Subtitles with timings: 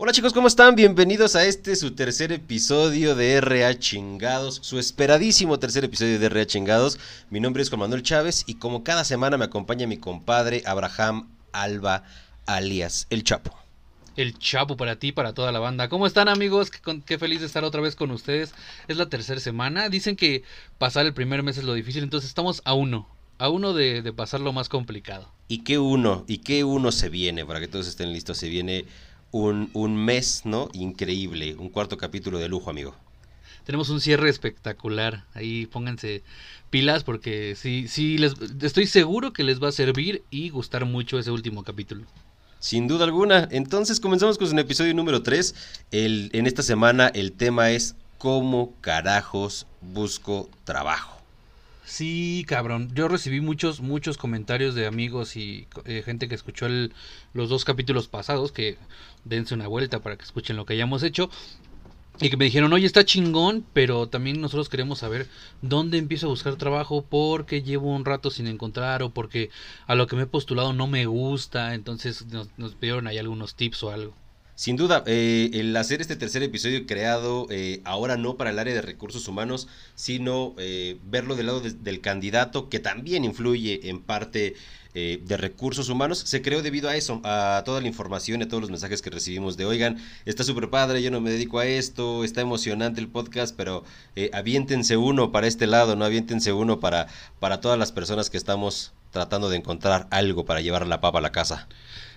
[0.00, 0.74] Hola chicos, ¿cómo están?
[0.74, 6.46] Bienvenidos a este su tercer episodio de RA Chingados, su esperadísimo tercer episodio de RA
[6.46, 6.98] Chingados.
[7.30, 11.28] Mi nombre es Juan Manuel Chávez y como cada semana me acompaña mi compadre Abraham
[11.52, 12.04] Alba,
[12.46, 13.67] alias El Chapo.
[14.18, 15.88] El Chapo para ti, para toda la banda.
[15.88, 16.72] ¿Cómo están amigos?
[17.06, 18.52] Qué, feliz de estar otra vez con ustedes.
[18.88, 19.88] Es la tercera semana.
[19.88, 20.42] Dicen que
[20.76, 23.08] pasar el primer mes es lo difícil, entonces estamos a uno.
[23.38, 25.30] A uno de, de pasar lo más complicado.
[25.46, 26.24] ¿Y qué uno?
[26.26, 27.46] ¿Y qué uno se viene?
[27.46, 28.86] Para que todos estén listos, se viene
[29.30, 30.68] un, un mes, ¿no?
[30.72, 32.96] Increíble, un cuarto capítulo de lujo, amigo.
[33.62, 35.26] Tenemos un cierre espectacular.
[35.32, 36.24] Ahí pónganse
[36.70, 41.20] pilas porque sí, sí, les, estoy seguro que les va a servir y gustar mucho
[41.20, 42.04] ese último capítulo.
[42.60, 43.48] Sin duda alguna.
[43.50, 45.54] Entonces comenzamos con el episodio número 3.
[45.90, 51.18] El, en esta semana el tema es ¿Cómo carajos busco trabajo?
[51.84, 52.90] Sí, cabrón.
[52.94, 56.66] Yo recibí muchos, muchos comentarios de amigos y eh, gente que escuchó
[57.32, 58.76] los dos capítulos pasados, que
[59.24, 61.30] dense una vuelta para que escuchen lo que hayamos hecho.
[62.20, 65.28] Y que me dijeron, oye, está chingón, pero también nosotros queremos saber
[65.62, 69.50] dónde empiezo a buscar trabajo porque llevo un rato sin encontrar o porque
[69.86, 71.74] a lo que me he postulado no me gusta.
[71.74, 74.14] Entonces nos, nos pidieron ahí algunos tips o algo.
[74.58, 78.74] Sin duda, eh, el hacer este tercer episodio creado eh, ahora no para el área
[78.74, 84.56] de recursos humanos, sino eh, verlo del lado del candidato, que también influye en parte
[84.94, 88.60] de recursos humanos, se creó debido a eso, a toda la información y a todos
[88.60, 92.24] los mensajes que recibimos de, oigan, está súper padre, yo no me dedico a esto,
[92.24, 93.84] está emocionante el podcast, pero
[94.32, 97.06] aviéntense uno para este lado, no aviéntense uno para,
[97.38, 101.22] para todas las personas que estamos tratando de encontrar algo para llevar la papa a
[101.22, 101.68] la casa.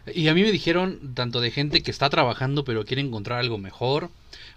[0.08, 3.58] Y a mí me dijeron tanto de gente que está trabajando pero quiere encontrar algo
[3.58, 4.10] mejor,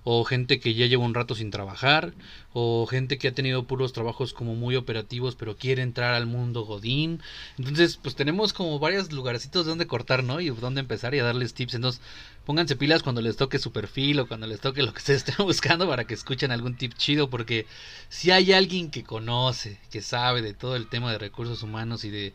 [0.03, 2.15] o gente que ya lleva un rato sin trabajar,
[2.53, 6.65] o gente que ha tenido puros trabajos como muy operativos pero quiere entrar al mundo
[6.65, 7.21] godín.
[7.59, 10.41] Entonces, pues tenemos como varios lugarcitos donde cortar, ¿no?
[10.41, 11.75] Y donde empezar y a darles tips.
[11.75, 12.01] Entonces,
[12.45, 15.37] pónganse pilas cuando les toque su perfil o cuando les toque lo que ustedes estén
[15.47, 17.67] buscando para que escuchen algún tip chido, porque
[18.09, 22.11] si hay alguien que conoce, que sabe de todo el tema de recursos humanos y
[22.11, 22.33] de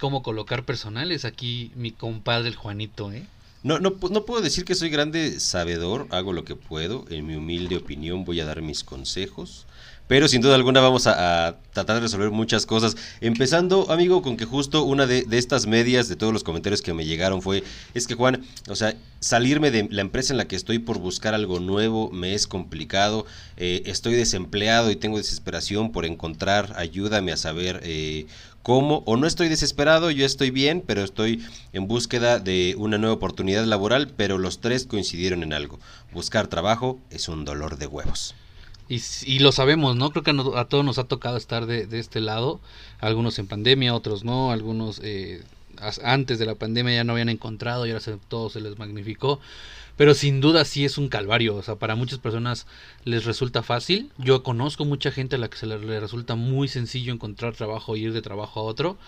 [0.00, 1.24] cómo colocar personales.
[1.24, 3.26] Aquí mi compadre el Juanito, ¿eh?
[3.62, 7.34] No, no, no puedo decir que soy grande sabedor, hago lo que puedo, en mi
[7.34, 9.66] humilde opinión voy a dar mis consejos,
[10.08, 12.96] pero sin duda alguna vamos a, tratar de resolver muchas cosas.
[13.20, 17.04] Empezando, amigo, con que justo una de, estas medias de todos los comentarios que me
[17.04, 20.78] llegaron fue, es que Juan, o sea, salirme de la empresa en la que estoy
[20.78, 26.72] por buscar algo nuevo me es complicado, eh, estoy desempleado y tengo desesperación por encontrar,
[26.76, 28.26] ayúdame a saber eh,
[28.66, 31.40] cómo, o no estoy desesperado, yo estoy bien, pero estoy
[31.72, 35.78] en búsqueda de una nueva oportunidad laboral, pero los tres coincidieron en algo.
[36.12, 38.34] Buscar trabajo es un dolor de huevos.
[38.88, 40.10] Y, lo sabemos, ¿no?
[40.10, 42.58] Creo que a, todos nos ha tocado estar de, este lado,
[42.98, 45.44] algunos en pandemia, otros no, algunos eh,
[46.02, 49.38] antes de la pandemia ya no habían encontrado y ahora se, todo se les magnificó.
[49.96, 52.66] Pero sin duda sí es un calvario, o sea, para muchas personas
[53.04, 54.12] les resulta fácil.
[54.18, 58.04] Yo conozco mucha gente a la que se le, resulta muy sencillo encontrar trabajo y
[58.04, 58.98] ir de trabajo a otro,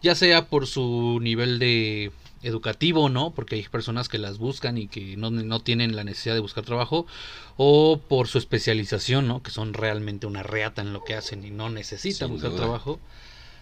[0.00, 2.12] ya sea por su nivel de
[2.42, 3.32] educativo, ¿no?
[3.32, 6.64] Porque hay personas que las buscan y que no, no, tienen la necesidad de buscar
[6.64, 7.04] trabajo,
[7.56, 9.42] o por su especialización, ¿no?
[9.42, 13.00] Que son realmente una reata en lo que hacen y no necesitan buscar trabajo.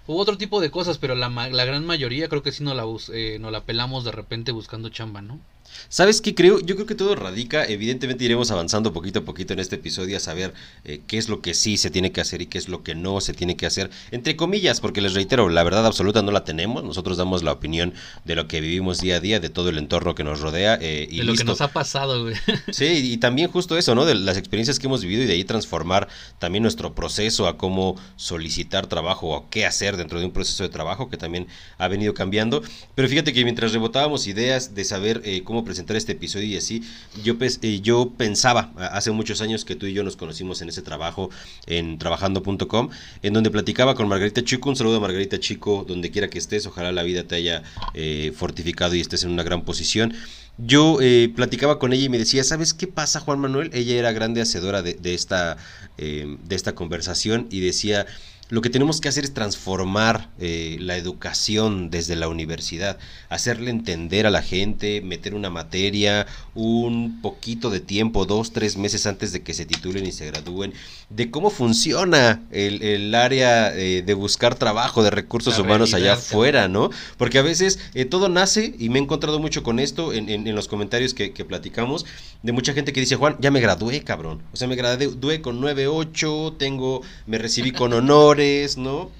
[0.06, 2.84] U otro tipo de cosas, pero la, la gran mayoría creo que sí no la,
[3.14, 5.40] eh, no la pelamos de repente buscando chamba, ¿no?
[5.88, 6.60] ¿Sabes qué creo?
[6.60, 10.20] Yo creo que todo radica, evidentemente iremos avanzando poquito a poquito en este episodio a
[10.20, 10.54] saber
[10.84, 12.94] eh, qué es lo que sí se tiene que hacer y qué es lo que
[12.94, 16.44] no se tiene que hacer, entre comillas, porque les reitero, la verdad absoluta no la
[16.44, 17.94] tenemos, nosotros damos la opinión
[18.24, 20.78] de lo que vivimos día a día, de todo el entorno que nos rodea.
[20.80, 22.36] Eh, y de lo que nos ha pasado, güey.
[22.72, 24.04] Sí, y también justo eso, ¿no?
[24.04, 27.96] De las experiencias que hemos vivido y de ahí transformar también nuestro proceso a cómo
[28.16, 31.46] solicitar trabajo o qué hacer dentro de un proceso de trabajo que también
[31.78, 32.62] ha venido cambiando.
[32.94, 36.82] Pero fíjate que mientras rebotábamos ideas de saber eh, cómo presentar este episodio y así,
[37.22, 40.82] yo, eh, yo pensaba hace muchos años que tú y yo nos conocimos en ese
[40.82, 41.30] trabajo
[41.66, 42.90] en trabajando.com,
[43.22, 46.66] en donde platicaba con Margarita Chico, un saludo a Margarita Chico, donde quiera que estés,
[46.66, 47.62] ojalá la vida te haya
[47.94, 50.14] eh, fortificado y estés en una gran posición.
[50.58, 53.70] Yo eh, platicaba con ella y me decía, ¿sabes qué pasa, Juan Manuel?
[53.74, 55.58] Ella era grande hacedora de, esta,
[55.98, 58.06] de esta conversación y decía,
[58.48, 62.96] lo que tenemos que hacer es transformar eh, la educación desde la universidad,
[63.28, 69.06] hacerle entender a la gente, meter una materia, un poquito de tiempo, dos, tres meses
[69.06, 70.74] antes de que se titulen y se gradúen,
[71.10, 76.90] de cómo funciona el, área eh, de buscar trabajo, de recursos humanos allá afuera, ¿no?
[77.16, 80.68] Porque a veces eh, todo nace, y me he encontrado mucho con esto en, los
[80.68, 82.06] comentarios que, que, platicamos,
[82.42, 84.42] de mucha gente que dice, Juan, ya me gradué, cabrón.
[84.52, 88.35] O sea, me gradué con 9.8, tengo, me recibí con honor
[88.76, 89.10] ¿no?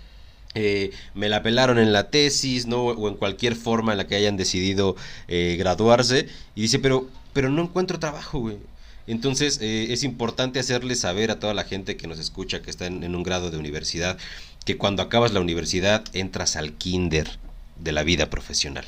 [0.55, 2.85] Eh, me la pelaron en la tesis, ¿no?
[2.85, 4.97] O en cualquier forma en la que hayan decidido
[5.29, 6.29] eh, graduarse.
[6.55, 8.57] Y dice, pero, pero no encuentro trabajo, güey.
[9.07, 12.87] Entonces eh, es importante hacerle saber a toda la gente que nos escucha, que está
[12.87, 14.19] en, un grado de universidad,
[14.65, 17.39] que cuando acabas la universidad entras al kinder
[17.77, 18.87] de la vida profesional.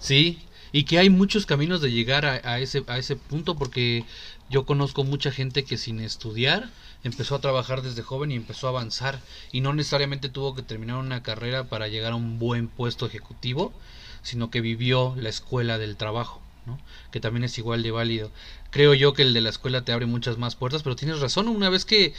[0.00, 0.38] Sí,
[0.72, 4.04] y que hay muchos caminos de llegar a, ese, a ese punto porque
[4.50, 6.68] yo conozco mucha gente que sin estudiar
[7.02, 9.20] empezó a trabajar desde joven y empezó a avanzar
[9.52, 13.72] y no necesariamente tuvo que terminar una carrera para llegar a un buen puesto ejecutivo,
[14.22, 16.78] sino que vivió la escuela del trabajo, ¿no?
[17.10, 18.30] que también es igual de válido.
[18.70, 21.48] Creo yo que el de la escuela te abre muchas más puertas, pero tienes razón,
[21.48, 22.14] una vez que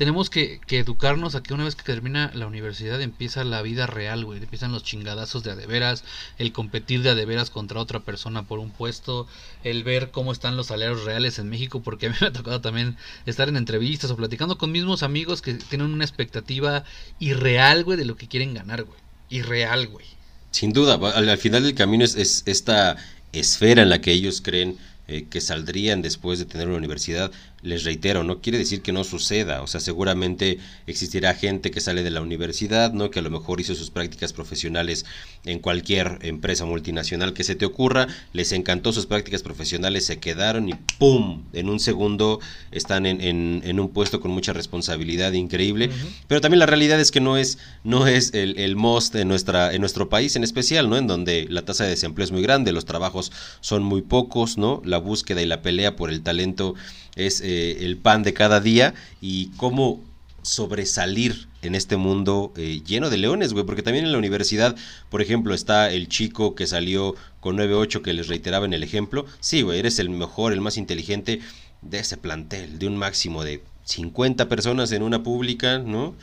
[0.00, 4.24] tenemos que, educarnos a que una vez que termina la universidad empieza la vida real,
[4.24, 4.38] güey.
[4.38, 6.04] Empiezan los chingadazos de adeveras,
[6.38, 9.28] el competir de adeveras contra otra persona por un puesto,
[9.62, 12.62] el ver cómo están los salarios reales en México, porque a mí me ha tocado
[12.62, 16.82] también estar en entrevistas o platicando con mismos amigos que tienen una expectativa
[17.18, 18.98] irreal, güey, de lo que quieren ganar, güey.
[19.28, 20.06] Irreal, güey.
[20.50, 22.96] Sin duda, al, final del camino es esta
[23.34, 24.78] esfera en la que ellos creen
[25.12, 27.32] eh, que saldrían después de tener una universidad,
[27.62, 32.02] les reitero, no quiere decir que no suceda, o sea, seguramente existirá gente que sale
[32.02, 33.10] de la universidad, ¿no?
[33.10, 35.04] Que a lo mejor hizo sus prácticas profesionales
[35.44, 40.68] en cualquier empresa multinacional que se te ocurra, les encantó sus prácticas profesionales, se quedaron
[40.68, 41.44] y ¡pum!
[41.52, 42.40] En un segundo
[42.70, 45.90] están en, en, un puesto con mucha responsabilidad increíble,
[46.28, 49.72] pero también la realidad es que no es, no es el, el most en, nuestra,
[49.72, 50.96] en nuestro país en especial, ¿no?
[50.96, 54.82] En donde la tasa de desempleo es muy grande, los trabajos son muy pocos, ¿no?
[54.84, 56.74] La búsqueda y la pelea por el talento
[57.16, 60.00] es eh, el pan de cada día y cómo
[60.42, 64.74] sobresalir en este mundo eh, lleno de leones, güey, porque también en la universidad,
[65.10, 69.26] por ejemplo, está el chico que salió con 9.8 que les reiteraba en el ejemplo,
[69.40, 71.40] sí, güey, eres el mejor, el más inteligente
[71.82, 76.14] de ese plantel, de un máximo de 50 personas en una pública, ¿no?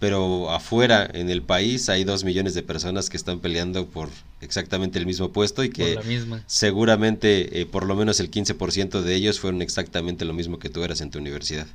[0.00, 4.08] pero afuera en el país hay dos millones de personas que están peleando por
[4.40, 5.98] exactamente el mismo puesto y que
[6.46, 10.82] seguramente eh, por lo menos el 15% de ellos fueron exactamente lo mismo que tú
[10.82, 11.66] eras en tu universidad.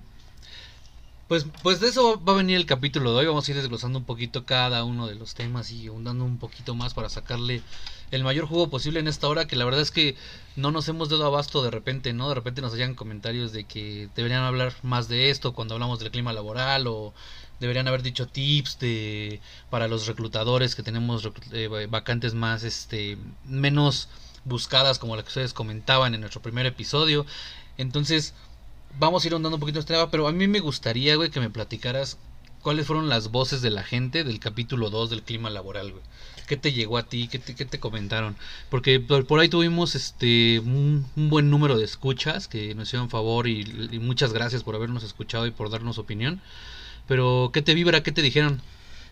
[1.28, 3.26] Pues, pues de eso va a venir el capítulo de hoy.
[3.26, 6.76] Vamos a ir desglosando un poquito cada uno de los temas y ahondando un poquito
[6.76, 7.64] más para sacarle
[8.12, 9.48] el mayor jugo posible en esta hora.
[9.48, 10.16] Que la verdad es que
[10.56, 12.30] no nos hemos dado abasto de repente, ¿no?
[12.30, 16.12] De repente nos hallan comentarios de que deberían hablar más de esto cuando hablamos del
[16.12, 17.12] clima laboral o
[17.60, 24.10] deberían haber dicho tips de para los reclutadores que tenemos eh, vacantes más este menos
[24.44, 27.26] buscadas como las que ustedes comentaban en nuestro primer episodio.
[27.78, 28.34] Entonces
[29.00, 31.40] vamos a ir ahondando un poquito este tema pero a mí me gustaría güey que
[31.40, 32.18] me platicaras
[32.62, 36.04] cuáles fueron las voces de la gente del capítulo 2 del clima laboral güey.
[36.48, 38.36] Qué te llegó a ti qué te, qué te comentaron
[38.70, 44.00] porque por, ahí tuvimos este un, buen número de escuchas que nos hicieron favor y
[44.00, 46.42] muchas gracias por habernos escuchado y por darnos opinión
[47.08, 48.04] pero, ¿qué te vibra?
[48.04, 48.62] ¿Qué te dijeron?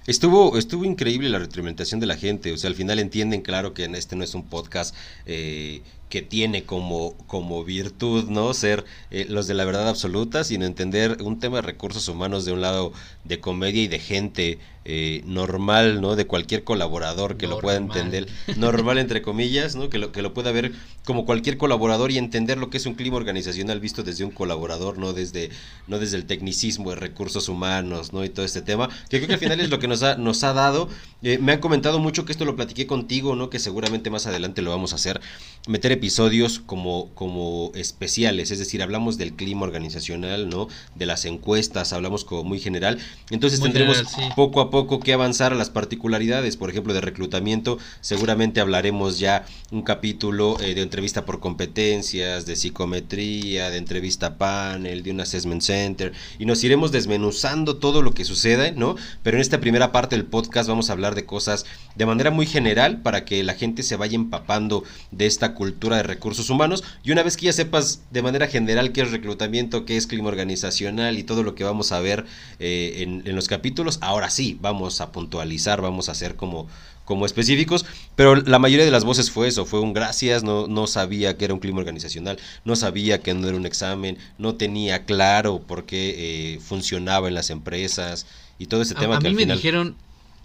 [0.05, 2.51] Estuvo, estuvo increíble la retroalimentación de la gente.
[2.51, 4.93] O sea, al final entienden, claro, que este no es un podcast
[5.25, 5.81] eh,
[6.13, 8.53] que tiene como, como virtud, ¿no?
[8.53, 12.51] Ser eh, los de la verdad absoluta, sino entender un tema de recursos humanos de
[12.51, 12.93] un lado
[13.23, 16.17] de comedia y de gente eh, normal, ¿no?
[16.17, 18.27] De cualquier colaborador que lo pueda entender,
[18.57, 19.89] normal entre comillas, ¿no?
[19.89, 20.73] Que lo, que lo pueda ver
[21.05, 24.97] como cualquier colaborador y entender lo que es un clima organizacional visto desde un colaborador,
[24.97, 25.51] no desde,
[25.87, 28.25] no desde el tecnicismo de recursos humanos, ¿no?
[28.25, 30.43] Y todo este tema, que creo que al final es lo que nos ha, nos
[30.43, 30.89] ha dado.
[31.21, 33.49] Eh, me han comentado mucho que esto lo platiqué contigo, ¿no?
[33.49, 35.21] Que seguramente más adelante lo vamos a hacer,
[35.65, 40.67] meter episodios como, como especiales, es decir, hablamos del clima organizacional, ¿no?
[40.95, 42.99] De las encuestas, hablamos como muy general.
[43.29, 44.03] Entonces tendremos
[44.35, 47.77] poco a poco que avanzar a las particularidades, por ejemplo, de reclutamiento.
[48.01, 55.03] Seguramente hablaremos ya un capítulo eh, de entrevista por competencias, de psicometría, de entrevista panel,
[55.03, 58.97] de un assessment center, y nos iremos desmenuzando todo lo que sucede, ¿no?
[59.23, 62.45] Pero en esta primera parte del podcast vamos a hablar de cosas de manera muy
[62.45, 66.83] general para que la gente se vaya empapando de esta cultura de recursos humanos.
[67.03, 70.29] Y una vez que ya sepas de manera general qué es reclutamiento, qué es clima
[70.29, 72.25] organizacional y todo lo que vamos a ver
[72.59, 76.67] eh, en, en los capítulos, ahora sí, vamos a puntualizar, vamos a hacer como
[77.05, 77.85] como específicos,
[78.15, 81.45] pero la mayoría de las voces fue eso, fue un gracias, no, no sabía que
[81.45, 85.85] era un clima organizacional, no sabía que no era un examen, no tenía claro por
[85.85, 88.25] qué eh, funcionaba en las empresas
[88.57, 89.57] y todo ese tema a que mí al me final...
[89.57, 89.95] dijeron,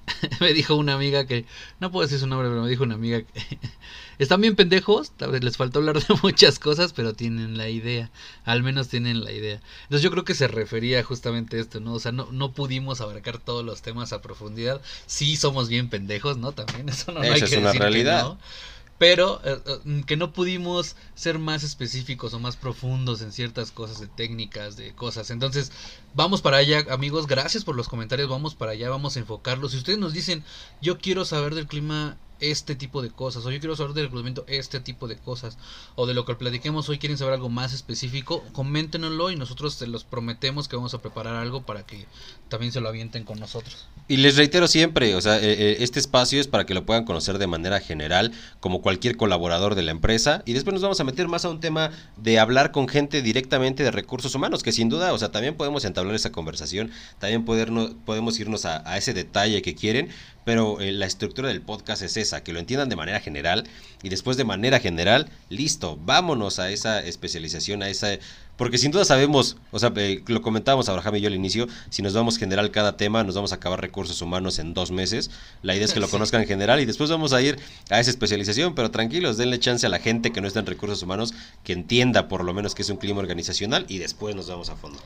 [0.40, 1.44] me dijo una amiga que,
[1.80, 3.58] no puedo decir su nombre, pero me dijo una amiga que
[4.18, 8.10] están bien pendejos, tal vez les faltó hablar de muchas cosas, pero tienen la idea,
[8.44, 9.60] al menos tienen la idea.
[9.84, 11.94] Entonces yo creo que se refería justamente a esto, ¿no?
[11.94, 16.38] O sea, no, no pudimos abarcar todos los temas a profundidad, sí somos bien pendejos,
[16.38, 16.52] ¿no?
[16.52, 18.22] También eso no, no hay es que una decir que realidad.
[18.24, 18.38] no.
[18.98, 24.00] Pero eh, eh, que no pudimos ser más específicos o más profundos en ciertas cosas
[24.00, 25.30] de técnicas, de cosas.
[25.30, 25.72] Entonces,
[26.14, 27.26] vamos para allá, amigos.
[27.26, 28.28] Gracias por los comentarios.
[28.28, 29.72] Vamos para allá, vamos a enfocarlos.
[29.72, 30.44] Si ustedes nos dicen,
[30.82, 34.44] yo quiero saber del clima este tipo de cosas, o yo quiero saber del reclutamiento
[34.48, 35.58] este tipo de cosas,
[35.94, 39.86] o de lo que platiquemos hoy quieren saber algo más específico, coméntenoslo y nosotros se
[39.86, 42.06] los prometemos que vamos a preparar algo para que
[42.48, 43.86] también se lo avienten con nosotros.
[44.08, 47.04] Y les reitero siempre, o sea, eh, eh, este espacio es para que lo puedan
[47.04, 50.42] conocer de manera general, como cualquier colaborador de la empresa.
[50.46, 53.82] Y después nos vamos a meter más a un tema de hablar con gente directamente
[53.82, 58.40] de recursos humanos, que sin duda, o sea, también podemos entablar esa conversación, también podemos
[58.40, 60.08] irnos a ese detalle que quieren,
[60.48, 63.64] pero eh, la estructura del podcast es esa, que lo entiendan de manera general
[64.02, 68.16] y después de manera general, listo, vámonos a esa especialización, a esa...
[68.56, 72.00] Porque sin duda sabemos, o sea, eh, lo comentábamos Abraham y yo al inicio, si
[72.00, 75.30] nos vamos general cada tema, nos vamos a acabar recursos humanos en dos meses.
[75.60, 77.58] La idea es que lo conozcan en general y después vamos a ir
[77.90, 81.02] a esa especialización, pero tranquilos, denle chance a la gente que no está en recursos
[81.02, 84.70] humanos, que entienda por lo menos que es un clima organizacional y después nos vamos
[84.70, 84.98] a fondo.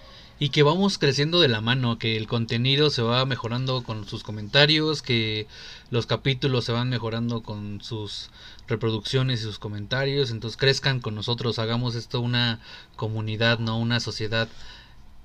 [0.43, 4.25] Y que vamos creciendo de la mano, que el contenido se va mejorando con sus
[4.25, 5.47] comentarios, que
[5.91, 8.29] los capítulos se van mejorando con sus
[8.67, 12.59] reproducciones y sus comentarios, entonces crezcan con nosotros, hagamos esto una
[12.97, 14.49] comunidad, no una sociedad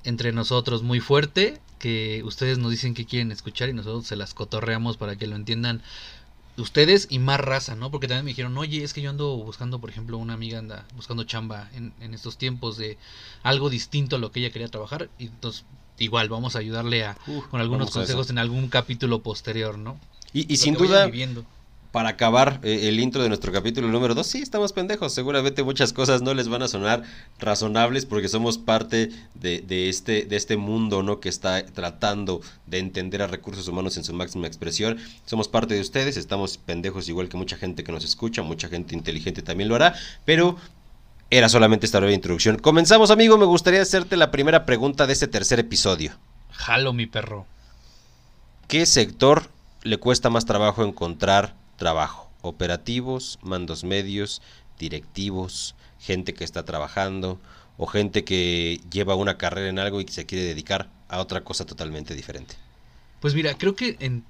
[0.03, 4.35] entre nosotros muy fuerte, que ustedes nos dicen que quieren escuchar y nosotros se las
[4.35, 5.81] cotorreamos para que lo entiendan
[6.57, 7.91] ustedes y más raza, ¿no?
[7.91, 10.85] Porque también me dijeron, oye, es que yo ando buscando, por ejemplo, una amiga anda
[10.95, 12.97] buscando chamba en, en estos tiempos de
[13.43, 15.09] algo distinto a lo que ella quería trabajar.
[15.19, 15.65] Y entonces,
[15.99, 17.17] igual, vamos a ayudarle a,
[17.49, 19.99] con algunos consejos en algún capítulo posterior, ¿no?
[20.33, 21.45] Y, sin duda, viviendo.
[21.97, 25.11] Para acabar eh, el intro de nuestro capítulo número 2, sí, estamos pendejos.
[25.13, 27.01] Seguramente muchas cosas no les van a sonar
[27.39, 31.19] razonables porque somos parte de, de este, de este mundo ¿no?
[31.19, 34.99] que está tratando de entender a recursos humanos en su máxima expresión.
[35.25, 38.93] Somos parte de ustedes, estamos pendejos igual que mucha gente que nos escucha, mucha gente
[38.93, 40.55] inteligente también lo hará, pero
[41.31, 42.59] era solamente esta breve introducción.
[42.59, 46.11] Comenzamos, amigo, me gustaría hacerte la primera pregunta de este tercer episodio.
[46.51, 47.47] Jalo, mi perro.
[48.67, 49.49] ¿Qué sector
[49.81, 52.29] le cuesta más trabajo encontrar trabajo?
[52.41, 54.41] Operativos, mandos medios,
[54.79, 57.39] directivos, gente que está trabajando
[57.77, 61.43] o gente que lleva una carrera en algo y que se quiere dedicar a otra
[61.43, 62.55] cosa totalmente diferente.
[63.19, 64.23] Pues mira, creo que en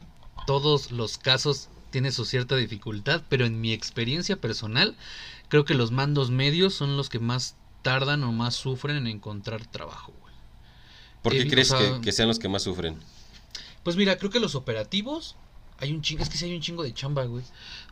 [0.46, 4.96] todos los casos tiene su cierta dificultad, pero en mi experiencia personal,
[5.50, 9.66] creo que los mandos medios son los que más tardan o más sufren en encontrar
[9.66, 10.34] trabajo, güey.
[11.22, 12.98] ¿Por qué Eh, crees o sea- que, que sean los que más sufren?
[13.84, 15.36] Pues mira, creo que los operativos
[15.80, 17.44] hay un chingo, es que sí hay un chingo de chamba, güey.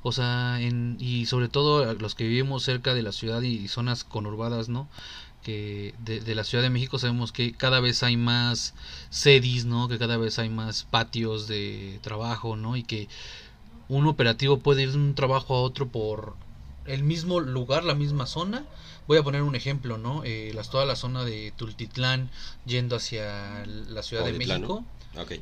[0.01, 4.04] O sea, en, y sobre todo los que vivimos cerca de la ciudad y, zonas
[4.04, 4.88] conurbadas, ¿no?
[5.44, 8.74] Que de, de la Ciudad de México sabemos que cada vez hay más
[9.10, 9.88] sedis, ¿no?
[9.88, 12.75] Que cada vez hay más patios de trabajo, ¿no?
[12.75, 13.08] Y que
[13.88, 16.36] un operativo puede ir de un trabajo a otro por
[16.86, 18.65] el mismo lugar, la misma zona.
[19.07, 20.24] Voy a poner un ejemplo, ¿no?
[20.24, 22.29] Eh, las, toda la zona de Tultitlán
[22.65, 24.33] yendo hacia la Ciudad de.
[24.33, 24.83] México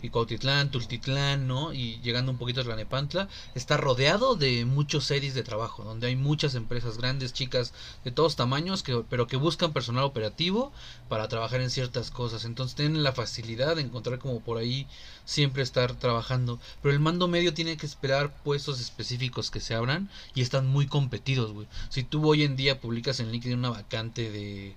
[0.01, 1.73] y Cuautitlán, Tultitlán, ¿no?
[1.73, 6.15] Y llegando un poquito a Tlanepantla, está rodeado de muchos series de trabajo, donde hay
[6.15, 10.71] muchas empresas grandes, chicas, de todos tamaños, que, pero que buscan personal operativo
[11.09, 12.45] para trabajar en ciertas cosas.
[12.45, 14.87] Entonces tienen la facilidad de encontrar como por ahí
[15.25, 16.59] siempre estar trabajando.
[16.81, 20.87] Pero el mando medio tiene que esperar puestos específicos que se abran y están muy
[20.87, 21.67] competidos, güey.
[21.89, 24.75] Si tú hoy en día publicas en LinkedIn una vacante de...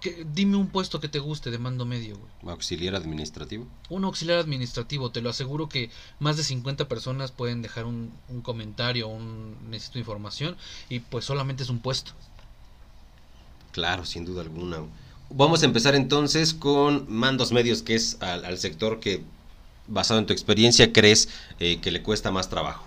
[0.00, 3.66] que- dime un puesto que te guste de mando medio, güey Auxiliar administrativo.
[3.88, 8.42] un auxiliar administrativo, te lo aseguro que más de 50 personas pueden dejar un, un
[8.42, 10.56] comentario, un necesito información
[10.90, 12.12] y pues solamente es un puesto.
[13.72, 14.78] Claro, sin duda alguna.
[15.30, 19.22] Vamos a empezar entonces con mandos medios, que es al, al sector que,
[19.86, 21.28] basado en tu experiencia, crees
[21.60, 22.86] eh, que le cuesta más trabajo.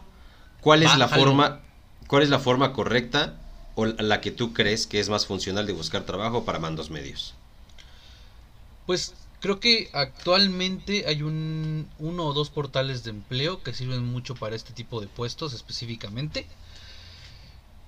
[0.61, 1.61] ¿Cuál es la forma,
[2.07, 3.35] cuál es la forma correcta
[3.75, 7.35] o la que tú crees que es más funcional de buscar trabajo para mandos medios?
[8.85, 14.35] Pues creo que actualmente hay un uno o dos portales de empleo que sirven mucho
[14.35, 16.47] para este tipo de puestos específicamente.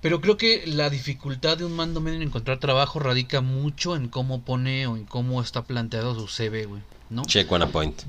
[0.00, 4.08] Pero creo que la dificultad de un mando medio en encontrar trabajo radica mucho en
[4.08, 7.22] cómo pone o en cómo está planteado su CV, güey, ¿no?
[7.24, 8.02] Check one point.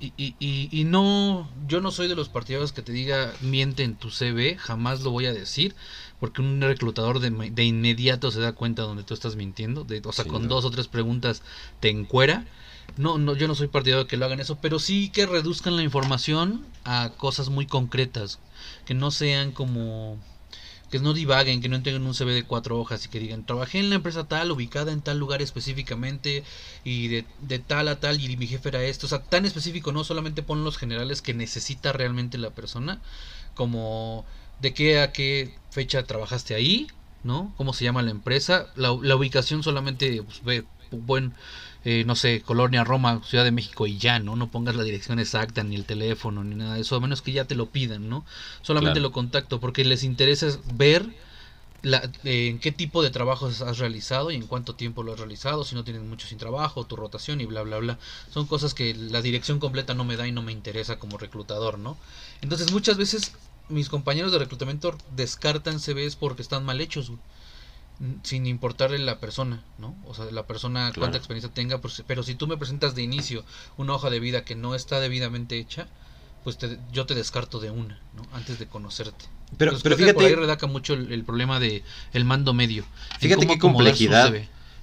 [0.00, 3.82] Y, y, y, y, no, yo no soy de los partidarios que te diga miente
[3.82, 5.74] en tu CV, jamás lo voy a decir,
[6.20, 10.12] porque un reclutador de, de inmediato se da cuenta donde tú estás mintiendo, de, o
[10.12, 10.48] sea, Sí, con no.
[10.48, 11.42] dos o tres preguntas
[11.80, 12.46] te encuera.
[12.96, 15.76] No, no, yo no soy partidario de que lo hagan eso, pero sí que reduzcan
[15.76, 18.38] la información a cosas muy concretas,
[18.84, 20.18] que no sean como
[20.90, 23.78] que no divaguen, que no tengan un CV de cuatro hojas y que digan, trabajé
[23.78, 26.44] en la empresa tal, ubicada en tal lugar específicamente
[26.84, 29.92] y de, de tal a tal y mi jefe era esto, o sea, tan específico,
[29.92, 33.02] no solamente pon los generales que necesita realmente la persona,
[33.54, 34.24] como
[34.58, 36.86] de qué a qué fecha trabajaste ahí,
[37.22, 37.52] ¿no?
[37.56, 38.66] ¿Cómo se llama la empresa?
[38.76, 41.34] La, la ubicación solamente, pues, ve, buen,
[41.84, 44.36] eh, no sé, Colonia, Roma, Ciudad de México y ya, ¿no?
[44.36, 47.32] No pongas la dirección exacta, ni el teléfono, ni nada de eso, a menos que
[47.32, 48.24] ya te lo pidan, ¿no?
[48.62, 49.08] Solamente Claro.
[49.08, 51.06] lo contacto, porque les interesa es ver
[51.82, 55.18] la, eh, en qué tipo de trabajos has realizado y en cuánto tiempo lo has
[55.20, 57.98] realizado, si no tienes mucho sin trabajo, tu rotación y bla, bla, bla.
[58.32, 61.78] Son cosas que la dirección completa no me da y no me interesa como reclutador,
[61.78, 61.96] ¿no?
[62.42, 63.32] Entonces muchas veces
[63.68, 67.20] mis compañeros de reclutamiento descartan CVs porque están mal hechos, güey,
[68.22, 69.96] sin importarle la persona, ¿no?
[70.06, 71.00] O sea, la persona Claro.
[71.00, 73.44] cuánta experiencia tenga, pues, pero si tú me presentas de inicio
[73.76, 75.88] una hoja de vida que no está debidamente hecha,
[76.44, 78.22] pues te- yo te descarto de una, ¿no?
[78.32, 79.24] Antes de conocerte.
[79.56, 82.54] Pero, Entonces, pero que por ahí fíjate, radica mucho el, el problema de el mando
[82.54, 82.84] medio.
[83.18, 84.32] Fíjate qué complejidad.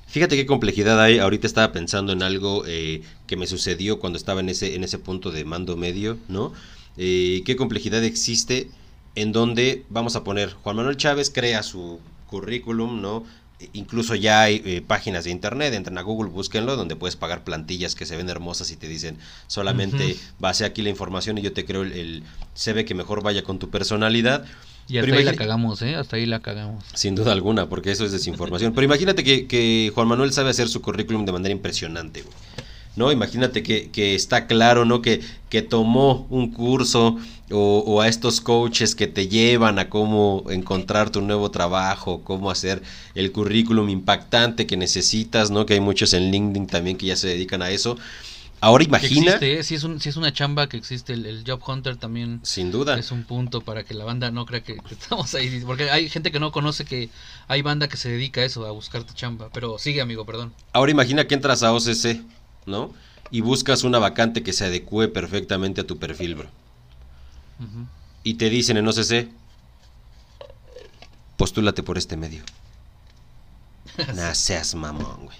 [0.08, 1.20] Fíjate qué complejidad hay.
[1.20, 5.00] Ahorita estaba pensando en algo eh, que me sucedió cuando estaba en ese, en ese
[5.00, 6.54] punto de mando medio, ¿no?
[6.98, 8.70] Eh, qué complejidad existe
[9.16, 13.24] en donde, vamos a poner, Juan Manuel Chávez crea su currículum, ¿no?
[13.60, 17.44] E- Incluso ya hay eh, páginas de internet, entran a Google, búsquenlo, donde puedes pagar
[17.44, 19.18] plantillas que se ven hermosas y te dicen
[19.48, 23.44] solamente base aquí la información y yo te creo el, el CV que mejor vaya
[23.44, 24.46] con tu personalidad.
[24.88, 25.96] Y hasta Pero ahí la cagamos, ¿eh?
[25.96, 26.84] Hasta ahí la cagamos.
[26.94, 28.74] Sin duda alguna, porque eso es desinformación.
[28.74, 32.36] Pero imagínate que, que Juan Manuel sabe hacer su currículum de manera impresionante, güey.
[32.96, 33.12] ¿No?
[33.12, 35.02] Imagínate que, que está claro, ¿no?
[35.02, 37.18] Que, que tomó un curso
[37.52, 42.50] o, o a estos coaches que te llevan a cómo encontrar tu nuevo trabajo, cómo
[42.50, 42.82] hacer
[43.14, 45.66] el currículum impactante que necesitas, ¿no?
[45.66, 47.98] Que hay muchos en LinkedIn también que ya se dedican a eso.
[48.62, 49.64] Ahora imagina, existe, ¿eh?
[49.64, 52.72] si, es un, si es una chamba que existe, el, el Job Hunter también sin
[52.72, 55.62] duda, es un punto para que la banda no crea que, que estamos ahí.
[55.66, 57.10] Porque hay gente que no conoce que
[57.48, 59.50] hay banda que se dedica a eso, a buscarte chamba.
[59.54, 60.54] Pero sigue, amigo, perdón.
[60.74, 62.24] Ahora imagina que entras a OCC,
[62.66, 62.94] ¿no?
[63.32, 66.50] Y buscas una vacante que se adecue perfectamente a tu perfil, bro.
[68.24, 69.30] Y te dicen en OCC,
[71.38, 72.44] postúlate por este medio.
[74.14, 75.38] Nah, seas mamón, güey.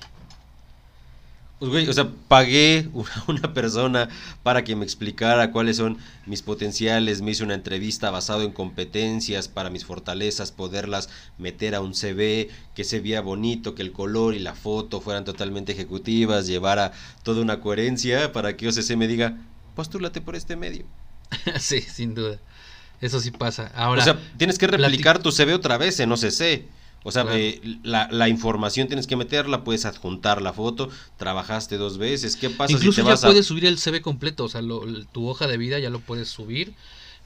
[1.60, 4.10] Pues, güey, o sea, pagué una, una persona
[4.44, 9.48] para que me explicara cuáles son mis potenciales, me hice una entrevista basado en competencias
[9.48, 14.36] para mis fortalezas, poderlas meter a un CV, que se vea bonito, que el color
[14.36, 16.92] y la foto fueran totalmente ejecutivas, llevara
[17.24, 19.38] toda una coherencia para que OCC me diga,
[19.76, 20.86] postúlate por este medio.
[21.60, 22.38] sí, sin duda.
[23.02, 23.72] Eso sí pasa.
[23.76, 26.66] Ahora, o sea, tienes que replicar tu CV otra vez en OCC.
[27.08, 27.38] O sea, Claro.
[27.38, 32.50] eh, la, la información tienes que meterla, puedes adjuntar la foto, trabajaste dos veces, ¿qué
[32.50, 33.28] pasa incluso si te ya vas a...
[33.28, 34.44] puedes subir el CV completo.
[34.46, 36.74] O sea, lo- tu hoja de vida ya lo puedes subir.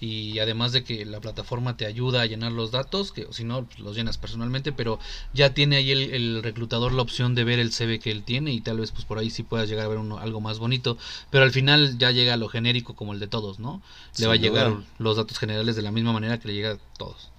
[0.02, 3.66] Y además de que la plataforma te ayuda a llenar los datos, que si no,
[3.66, 4.98] pues, los llenas personalmente, pero
[5.34, 8.54] ya tiene ahí el, el reclutador la opción de ver el CV que él tiene
[8.54, 10.98] y tal vez pues por ahí sí puedas llegar a ver uno, algo más bonito,
[11.32, 13.82] pero al final ya llega a lo genérico como el de todos, ¿no?
[14.18, 14.84] Le Sin va a llegar duda.
[15.00, 17.30] los datos generales de la misma manera que le llega a todos.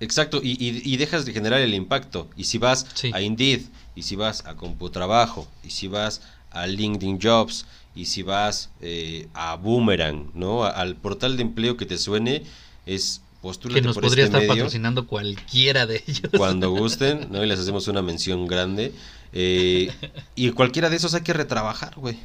[0.00, 2.28] Exacto, y, y- y dejas de generar el impacto.
[2.36, 3.10] Y si vas Sí.
[3.14, 3.60] a Indeed,
[3.94, 9.28] y si vas a CompuTrabajo, y si vas a LinkedIn Jobs, y si vas eh,
[9.34, 10.64] a Boomerang, ¿no?
[10.64, 12.44] A- al portal de empleo que te suene,
[12.86, 14.62] es postúlate Que nos por podría este estar medio.
[14.64, 16.30] patrocinando cualquiera de ellos.
[16.36, 17.42] cuando gusten, ¿no?
[17.44, 18.92] Y les hacemos una mención grande.
[19.32, 19.90] Eh,
[20.34, 22.16] y cualquiera de esos hay que retrabajar, güey.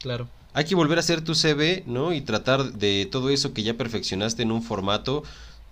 [0.00, 0.28] Claro.
[0.52, 2.12] Hay que volver a hacer tu CV, ¿no?
[2.12, 5.24] Y tratar de todo eso que ya perfeccionaste en un formato,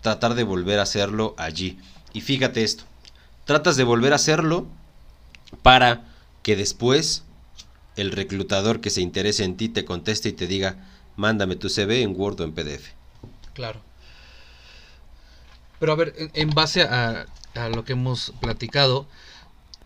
[0.03, 1.79] tratar de volver a hacerlo allí.
[2.12, 2.85] Y fíjate esto,
[3.47, 4.67] tratas de volver a hacerlo
[5.62, 6.05] para
[6.43, 7.23] que después
[7.97, 10.77] el reclutador que se interese en ti te conteste y te diga,
[11.17, 12.91] mándame tu CV en Word o en PDF.
[13.55, 13.81] Claro.
[15.79, 19.07] Pero a ver, en, base a, a lo que hemos platicado,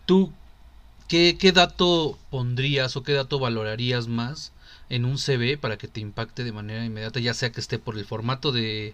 [0.05, 0.31] ¿tú
[1.07, 4.51] qué, qué dato pondrías o qué dato valorarías más
[4.89, 7.97] en un CV para que te impacte de manera inmediata, ya sea que esté por
[7.97, 8.93] el formato de,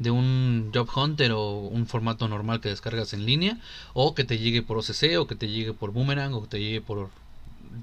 [0.00, 3.58] de un Job Hunter o un formato normal que descargas en línea,
[3.92, 6.58] o que te llegue por OCC, o que te llegue por Boomerang, o que te
[6.58, 7.10] llegue por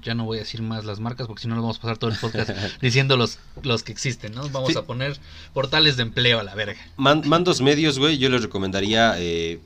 [0.02, 1.96] ya no voy a decir más las marcas porque si no nos vamos a pasar
[1.96, 2.50] todo el podcast
[2.82, 4.46] diciendo los, los que existen, ¿no?
[4.50, 5.18] Vamos a poner
[5.54, 6.78] portales de empleo a la verga.
[6.96, 9.60] mandos medios, güey, yo les recomendaría eh,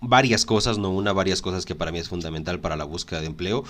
[0.00, 3.26] varias cosas, no una, varias cosas que para mí es fundamental para la búsqueda de
[3.26, 3.64] empleo.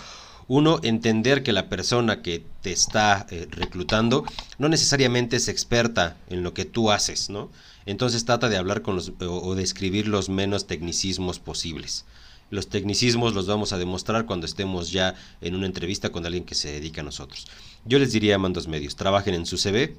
[0.48, 4.24] Uno, entender que la persona que te está eh, reclutando
[4.58, 7.50] no necesariamente es experta en lo que tú haces, ¿no?
[7.86, 12.04] Entonces trata de hablar con los o, de escribir los menos tecnicismos posibles.
[12.50, 16.54] Los tecnicismos los vamos a demostrar cuando estemos ya en una entrevista con alguien que
[16.54, 17.46] se dedica a nosotros.
[17.84, 19.96] Yo les diría a mandos medios, trabajen en su CV,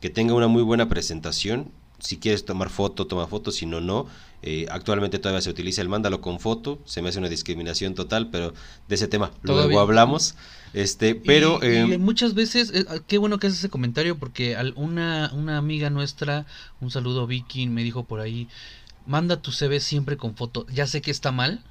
[0.00, 1.70] que tenga una muy buena presentación.
[2.02, 4.06] Si quieres tomar foto, toma foto, si no, no.
[4.42, 8.28] Eh, actualmente todavía se utiliza el mándalo con foto, se me hace una discriminación total,
[8.28, 8.52] pero
[8.88, 10.34] de ese tema luego hablamos.
[10.74, 15.30] Este, pero em, muchas veces, eh, ah, qué bueno que haces ese comentario porque una,
[15.32, 16.44] una amiga nuestra,
[16.80, 18.48] un saludo Vicky, me dijo por ahí,
[19.06, 20.66] manda tu CV siempre con foto.
[20.72, 21.62] Ya sé que está mal,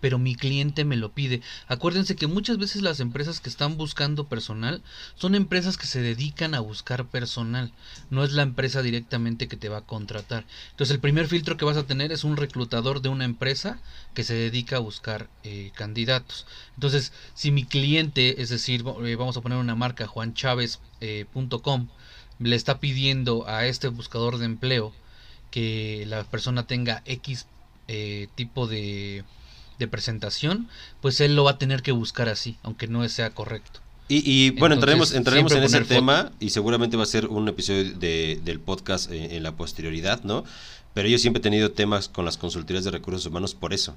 [0.00, 1.42] pero mi cliente me lo pide.
[1.68, 4.82] Acuérdense que muchas veces las empresas que están buscando personal
[5.14, 7.72] son empresas que se dedican a buscar personal,
[8.08, 10.44] no es la empresa directamente que te va a contratar.
[10.70, 13.80] Entonces el primer filtro que vas a tener es un reclutador de una empresa
[14.14, 16.46] que se dedica a buscar eh, candidatos.
[16.74, 21.86] Entonces si mi cliente, es decir, eh, vamos a poner una marca juanchavez.com, eh,
[22.38, 24.94] le está pidiendo a este buscador de empleo
[25.50, 27.46] que la persona tenga X
[28.36, 29.24] tipo de
[29.80, 30.68] de presentación,
[31.00, 33.80] pues él lo va a tener que buscar así, aunque no sea correcto.
[34.12, 38.40] Y, bueno, entraremos, entraremos en ese tema y seguramente va a ser un episodio de,
[38.44, 40.44] del podcast en, en, la posterioridad, ¿no?
[40.94, 43.94] Pero yo siempre he tenido temas con las consultorías de recursos humanos por eso.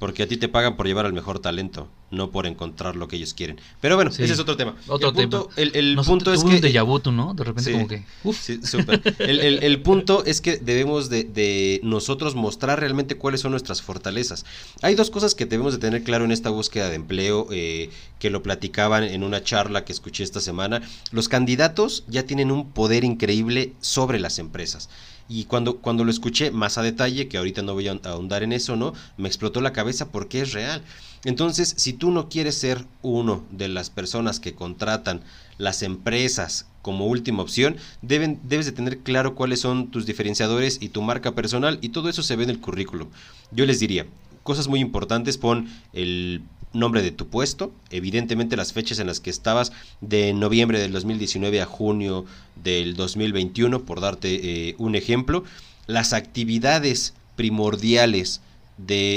[0.00, 3.16] Porque a ti te pagan por llevar al mejor talento, no por encontrar lo que
[3.16, 3.60] ellos quieren.
[3.82, 4.74] Pero bueno, ese es otro tema.
[4.88, 5.70] Otro el punto, tema.
[5.74, 6.56] El, punto es que...
[6.56, 7.34] Un déjà ¿no?
[7.34, 8.02] De repente como que...
[8.32, 9.02] Sí, súper.
[9.18, 14.46] el, punto es que debemos de, nosotros mostrar realmente cuáles son nuestras fortalezas.
[14.80, 18.30] Hay dos cosas que debemos de tener claro en esta búsqueda de empleo, eh, que
[18.30, 20.80] lo platicaban en una charla que escuché esta semana.
[21.12, 24.88] Los candidatos ya tienen un poder increíble sobre las empresas.
[25.30, 28.52] Y cuando, cuando lo escuché más a detalle, que ahorita no voy a ahondar en
[28.52, 28.94] eso, ¿no?
[29.16, 30.82] Me explotó la cabeza porque es real.
[31.24, 35.20] Entonces, si tú no quieres ser uno de las personas que contratan
[35.56, 40.88] las empresas como última opción, deben, debes de tener claro cuáles son tus diferenciadores y
[40.88, 43.06] tu marca personal y todo eso se ve en el currículum.
[43.52, 44.06] Yo les diría,
[44.42, 49.30] cosas muy importantes, pon el nombre de tu puesto, evidentemente las fechas en las que
[49.30, 52.24] estabas de noviembre del 2019 a junio
[52.62, 55.44] del 2021, por darte eh, un ejemplo,
[55.86, 58.40] las actividades primordiales
[58.76, 59.16] de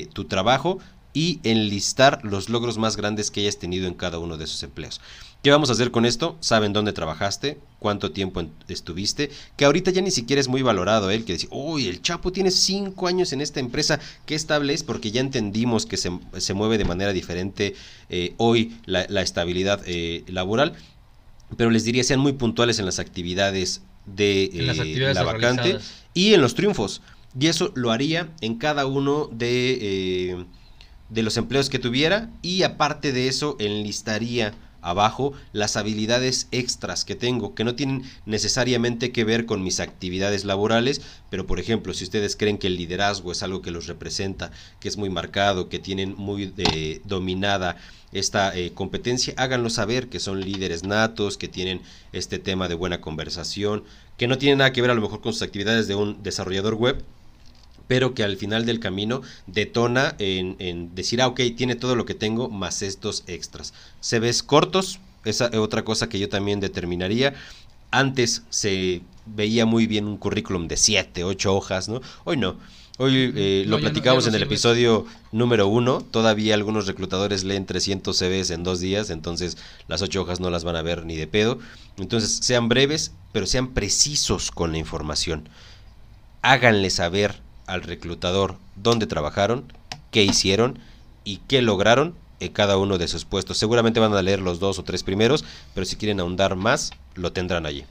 [0.00, 0.78] eh, tu trabajo
[1.14, 5.00] y enlistar los logros más grandes que hayas tenido en cada uno de esos empleos.
[5.42, 6.36] ¿Qué vamos a hacer con esto?
[6.38, 11.22] Saben dónde trabajaste, cuánto tiempo estuviste, que ahorita ya ni siquiera es muy valorado el
[11.22, 11.24] ¿eh?
[11.24, 15.10] que dice, uy, el Chapo tiene cinco años en esta empresa, qué estable es, porque
[15.10, 17.74] ya entendimos que se, se mueve de manera diferente
[18.08, 19.24] eh, hoy la, la
[19.86, 20.74] eh, laboral,
[21.56, 24.48] pero les diría, sean muy puntuales en las actividades de
[25.12, 25.78] la vacante
[26.14, 27.02] y en los triunfos.
[27.38, 30.46] Y eso lo haría en cada uno de,
[31.08, 37.14] de los empleos que tuviera y aparte de eso enlistaría abajo las habilidades extras que
[37.14, 42.04] tengo, que no tienen necesariamente que ver con mis actividades laborales, pero por ejemplo, si
[42.04, 45.78] ustedes creen que el liderazgo es algo que los representa, que es muy marcado, que
[45.78, 47.76] tienen muy eh, dominada
[48.12, 51.80] esta eh, competencia, háganlo saber que son líderes natos, que tienen
[52.12, 53.84] este tema de buena conversación,
[54.18, 56.74] que no tienen nada que ver a lo mejor con sus actividades de un desarrollador
[56.74, 57.02] web,
[57.88, 62.14] pero que al final del camino detona en, decir, ah, ok, tiene todo lo que
[62.14, 63.74] tengo más estos extras.
[64.00, 67.34] Se ves cortos, esa es otra cosa que yo también determinaría.
[67.90, 72.00] Antes se veía muy bien un currículum de 7, 8 hojas, ¿no?
[72.24, 72.56] Hoy no.
[72.98, 76.02] Hoy eh, lo platicamos en el episodio número uno.
[76.02, 79.56] Todavía algunos reclutadores leen 300 CVs en dos días, entonces
[79.88, 81.58] las ocho hojas no las van a ver ni de pedo.
[81.96, 85.48] Entonces sean breves, pero sean precisos con la información.
[86.42, 89.72] Háganle saber al reclutador dónde trabajaron,
[90.10, 90.78] qué hicieron
[91.24, 93.58] y qué lograron en cada uno de sus puestos.
[93.58, 95.44] Seguramente van a leer los dos o tres primeros,
[95.74, 97.84] pero si quieren ahondar más, lo tendrán allí.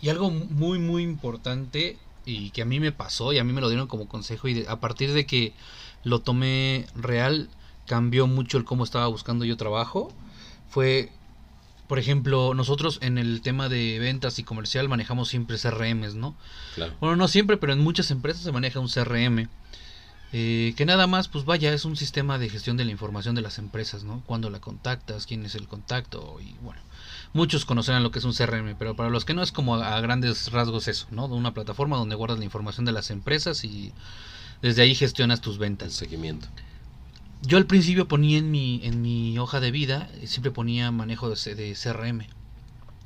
[0.00, 3.60] Y algo muy, muy importante y que a mí me pasó y a mí me
[3.60, 5.52] lo dieron como consejo y a partir de que
[6.04, 7.48] lo tomé real,
[7.86, 10.12] cambió mucho el cómo estaba buscando yo trabajo.
[10.68, 11.10] Fue
[11.88, 16.36] por ejemplo, nosotros en el tema de ventas y comercial manejamos siempre CRMs, ¿no?
[16.74, 16.94] Claro.
[17.00, 19.48] Bueno, no siempre, pero en muchas empresas se maneja un CRM.
[20.34, 23.40] Eh, que nada más, pues vaya, es un sistema de gestión de la información de
[23.40, 24.22] las empresas, ¿no?
[24.26, 26.82] Cuando la contactas, quién es el contacto y bueno,
[27.32, 29.98] muchos conocerán lo que es un CRM, pero para los que no es como a,
[30.02, 31.28] grandes rasgos eso, ¿no?
[31.28, 33.94] De una plataforma donde guardas la información de las empresas y
[34.60, 35.94] desde ahí gestionas tus ventas.
[35.94, 36.48] seguimiento.
[37.42, 41.54] Yo al principio ponía en mi, en mi hoja de vida, siempre ponía manejo de,
[41.54, 42.26] de CRM,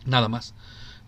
[0.07, 0.55] nada más.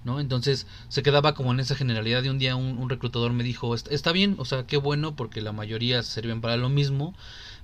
[0.05, 0.21] ¿no?
[0.21, 4.13] Entonces se quedaba como en esa generalidad de un día un, reclutador me dijo, está
[4.13, 7.15] bien, o sea, qué bueno porque la mayoría sirven para lo mismo,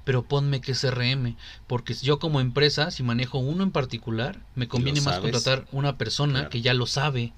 [0.05, 5.03] pero ponme que CRM, porque yo como empresa, si manejo uno en particular, me conviene
[5.03, 7.33] más contratar una persona que ya lo sabe.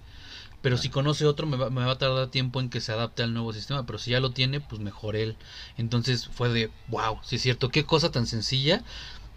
[0.62, 3.22] Pero si conoce otro, me va, me va, a tardar tiempo en que se adapte
[3.22, 3.84] al nuevo sistema.
[3.84, 5.36] Pero si ya lo tiene, pues mejor él.
[5.76, 8.82] Entonces fue de, wow, sí es cierto, qué cosa tan sencilla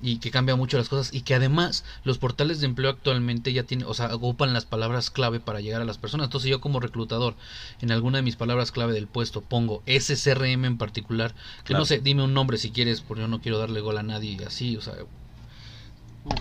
[0.02, 3.64] y que cambia mucho las cosas y que además los portales de empleo actualmente ya
[3.64, 6.26] tienen, o sea, ocupan las palabras clave para llegar a las personas.
[6.26, 7.36] Entonces yo como reclutador
[7.82, 11.34] en alguna de mis palabras clave del puesto pongo SCRM en particular,
[11.64, 14.04] que no sé, dime un nombre si quieres, porque yo no quiero darle gol a
[14.04, 14.94] nadie así, o sea,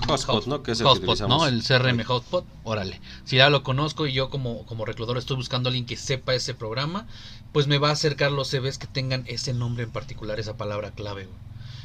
[0.09, 0.62] Hotspot, ¿no?
[0.62, 1.47] Que es el hotspot, ¿no?
[1.47, 3.01] El CRM Hotspot, órale.
[3.25, 6.35] Si ya lo conozco y yo como, como reclutador estoy buscando a alguien que sepa
[6.35, 7.07] ese programa,
[7.53, 10.90] pues me va a acercar los CVs que tengan ese nombre en particular, esa palabra
[10.90, 11.29] clave.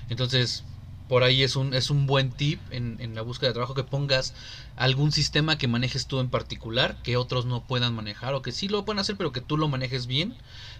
[0.10, 0.64] Entonces,
[1.10, 3.84] por ahí es un, es un buen tip en, en, la búsqueda de trabajo que
[3.84, 4.34] pongas
[4.78, 8.70] algún sistema que manejes tú en particular, que otros no puedan manejar, o que sí
[8.70, 10.36] lo pueden hacer, pero que tú lo manejes bien,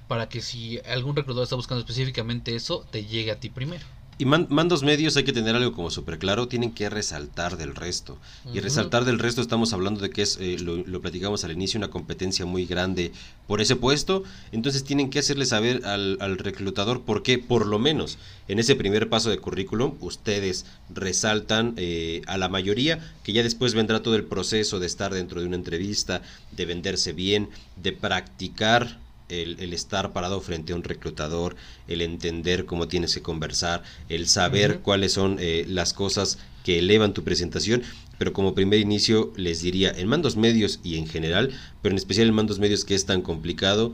[0.08, 3.86] para que si algún reclutador está buscando específicamente eso, te llegue a ti primero.
[4.20, 8.18] Y mandos medios hay que tener algo como súper claro, tienen que resaltar del resto.
[8.54, 11.90] Y resaltar del resto estamos hablando de que es, eh, lo, platicamos al inicio, una
[11.90, 13.14] competencia muy grande
[13.48, 14.24] por ese puesto.
[14.52, 18.18] Entonces tienen que hacerle saber al, al reclutador por qué, por lo menos
[18.50, 23.74] en ese primer paso de currículum, ustedes resaltan eh, a la mayoría, que ya después
[23.74, 28.98] vendrá todo el proceso de estar dentro de una entrevista, de venderse bien, de practicar
[29.30, 31.56] el, estar parado frente a un reclutador,
[31.88, 37.14] el entender cómo tienes que conversar, el saber cuáles son eh, las cosas que elevan
[37.14, 37.84] tu presentación,
[38.18, 42.28] pero como primer inicio les diría en mandos medios y en general, pero en especial
[42.28, 43.94] en mandos medios que es tan complicado,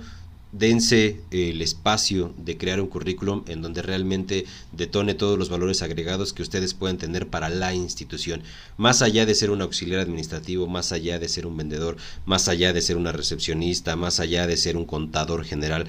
[0.57, 6.31] dense el espacio de crear un currículum en donde realmente detone todos los valores agregados
[6.31, 8.41] que ustedes pueden tener para la institución.
[8.77, 12.71] Más allá de ser un auxiliar administrativo, más allá de ser un vendedor, más allá
[12.71, 15.87] de ser una recepcionista, más allá de ser un contador general.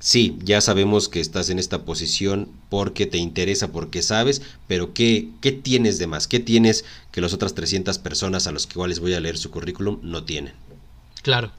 [0.00, 5.30] Sí, ya sabemos que estás en esta posición porque te interesa, porque sabes, pero ¿qué,
[5.40, 6.28] qué tienes de más?
[6.28, 9.50] ¿Qué tienes que las otras 300 personas a las que iguales voy a leer su
[9.50, 10.54] currículum no tienen?
[11.22, 11.50] Claro,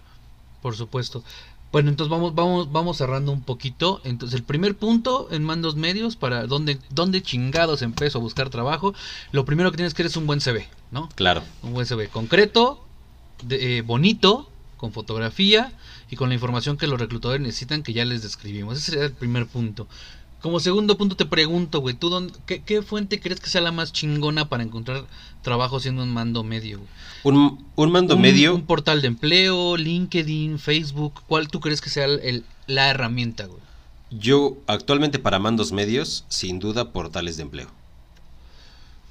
[0.61, 1.23] por supuesto.
[1.71, 4.01] Bueno, entonces vamos, vamos, vamos cerrando un poquito.
[4.03, 8.93] Entonces, el primer punto en mandos medios para dónde, dónde chingados empezó a buscar trabajo.
[9.31, 11.09] Lo primero que tienes que hacer es un buen CV, ¿no?
[11.15, 11.43] Claro.
[11.61, 12.83] Un buen CV concreto,
[13.49, 15.73] eh, bonito, con fotografía
[16.09, 18.77] y con la información que los reclutadores necesitan que ya les describimos.
[18.77, 19.87] Ese sería el primer punto.
[20.41, 23.91] Como segundo punto te pregunto, güey, ¿tú dónde, qué, fuente crees que sea la más
[23.91, 25.05] chingona para encontrar
[25.41, 26.79] trabajo siendo un mando medio?
[27.23, 28.55] Un, mando medio.
[28.55, 31.21] Un portal de empleo, LinkedIn, Facebook.
[31.27, 33.59] ¿Cuál tú crees que sea el, la herramienta, güey?
[34.11, 37.67] Yo actualmente para mandos medios, sin duda, portales de empleo.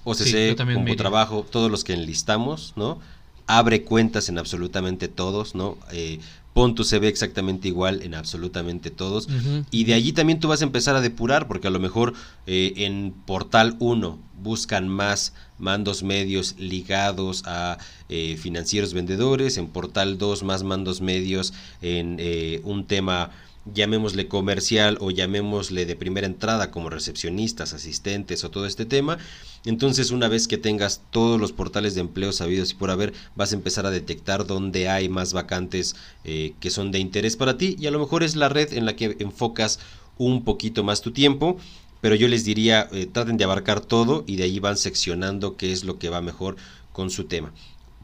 [0.05, 2.99] O sea, como trabajo, todos los que enlistamos, ¿no?
[3.47, 5.77] Abre cuentas en absolutamente todos, ¿no?
[5.93, 6.21] Eh,
[6.53, 9.29] pon tu CV exactamente igual en absolutamente todos.
[9.71, 12.15] Y de allí también tú vas a empezar a depurar, porque a lo mejor
[12.47, 20.19] eh, en portal 1 buscan más mandos medios ligados a eh, financieros vendedores, en portal
[20.19, 23.31] 2 más mandos medios en eh, un tema
[23.75, 29.19] llamémosle comercial o llamémosle de primera entrada como recepcionistas, asistentes o todo este tema.
[29.65, 33.53] Entonces una vez que tengas todos los portales de empleo sabidos y por haber, vas
[33.53, 37.77] a empezar a detectar dónde hay más vacantes eh, que son de interés para ti
[37.79, 39.81] y a lo mejor es la red en la que enfocas
[40.17, 41.59] un poquito más tu tiempo.
[42.01, 45.73] Pero yo les diría, eh, traten de abarcar todo y de ahí van seccionando qué
[45.73, 46.57] es lo que va mejor
[46.93, 47.53] con su tema.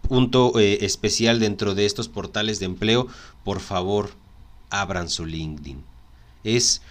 [0.08, 3.06] Punto eh, especial dentro de estos portales de empleo,
[3.44, 4.10] por favor,
[4.80, 5.82] abran su LinkedIn.
[6.42, 6.82] Es,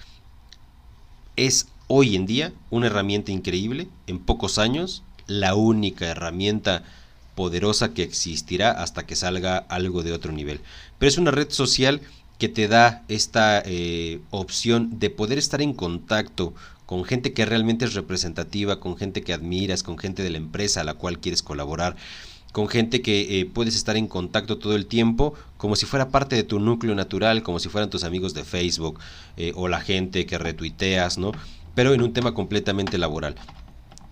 [1.36, 6.84] es hoy en día una herramienta increíble, en pocos años, la única herramienta
[7.36, 10.62] poderosa que existirá hasta que salga algo de otro nivel.
[10.98, 12.02] Pero es una red social
[12.38, 16.54] que te da esta eh, opción de poder estar en contacto
[16.86, 20.82] con gente que realmente es representativa, con gente que admiras, con gente de la empresa
[20.82, 21.96] a la cual quieres colaborar
[22.54, 26.36] con gente que eh, puedes estar en contacto todo el tiempo, como si fuera parte
[26.36, 29.00] de tu núcleo natural, como si fueran tus amigos de Facebook
[29.38, 31.32] eh, o la gente que retuiteas, ¿no?
[31.74, 33.36] Pero en un tema completamente laboral.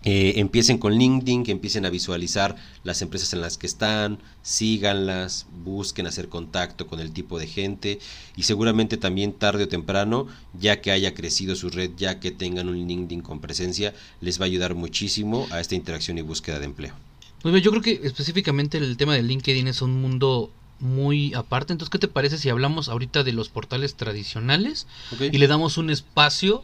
[0.04, 5.46] Eh, empiecen con LinkedIn, que empiecen a visualizar las empresas en las que están, síganlas,
[5.64, 8.00] busquen hacer contacto con el tipo de gente
[8.36, 10.26] y seguramente también tarde o temprano,
[10.60, 14.46] ya que haya crecido su red, ya que tengan un LinkedIn con presencia, les va
[14.46, 17.11] a ayudar muchísimo a esta interacción y búsqueda de empleo.
[17.42, 21.74] Pues yo creo que específicamente el tema de LinkedIn es un mundo muy aparte.
[21.74, 24.88] Entonces, ¿qué te parece si hablamos ahorita de los portales tradicionales
[25.20, 26.64] y le damos un espacio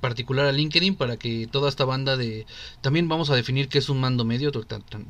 [0.00, 2.46] particular a LinkedIn para que toda esta banda de...
[2.80, 4.50] También vamos a definir qué es un mando medio,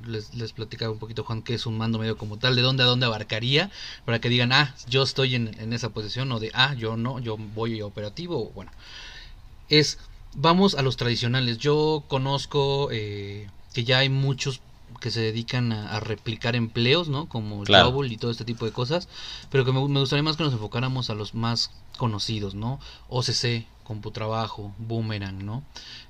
[0.07, 2.83] les, les platicaba un poquito Juan qué es un mando medio como tal, de dónde
[2.83, 3.71] a dónde abarcaría,
[4.05, 7.37] para que digan, ah, yo estoy en, esa posición, o de, ah, yo no, yo
[7.37, 8.71] voy operativo, bueno,
[9.69, 9.99] es,
[10.35, 14.61] vamos a los tradicionales, yo conozco eh, que ya hay muchos
[14.99, 17.29] que se dedican a, replicar empleos, ¿no?
[17.29, 18.05] Como claro.
[18.05, 19.09] y todo este tipo de cosas,
[19.51, 22.81] pero que me, gustaría más que nos enfocáramos a los más conocidos, ¿no?
[23.09, 25.63] OCC, Computrabajo, Boomerang, ¿no?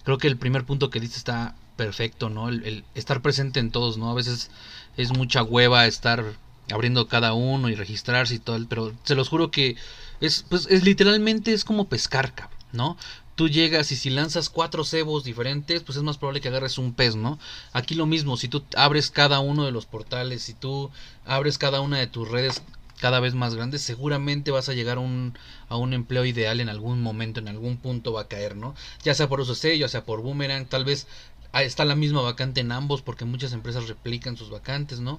[0.05, 2.49] Creo que el primer punto que dice está perfecto, ¿no?
[2.49, 4.11] El, estar presente en todos, ¿no?
[4.11, 4.51] A veces
[4.97, 6.25] es mucha hueva estar
[6.73, 9.77] abriendo cada uno y registrarse y todo, pero se los juro que
[10.21, 12.33] es, pues, es literalmente es como pescar,
[12.73, 12.97] ¿no?
[13.37, 16.95] Tú llegas y si lanzas cuatro cebos diferentes, pues es más probable que agarres un
[16.95, 17.39] pez, ¿no?
[17.73, 20.91] Aquí lo mismo, si tú abres cada uno de los portales, si tú
[21.25, 22.63] abres cada una de tus redes
[22.99, 26.71] cada vez más grandes, seguramente vas a llegar a un, a un empleo ideal en
[26.71, 28.75] algún momento, en algún punto va a caer, ¿no?
[29.05, 31.07] Ya sea por UCC, ya sea por Boomerang, tal vez
[31.53, 35.19] está la misma vacante en ambos porque muchas empresas replican sus vacantes, ¿no?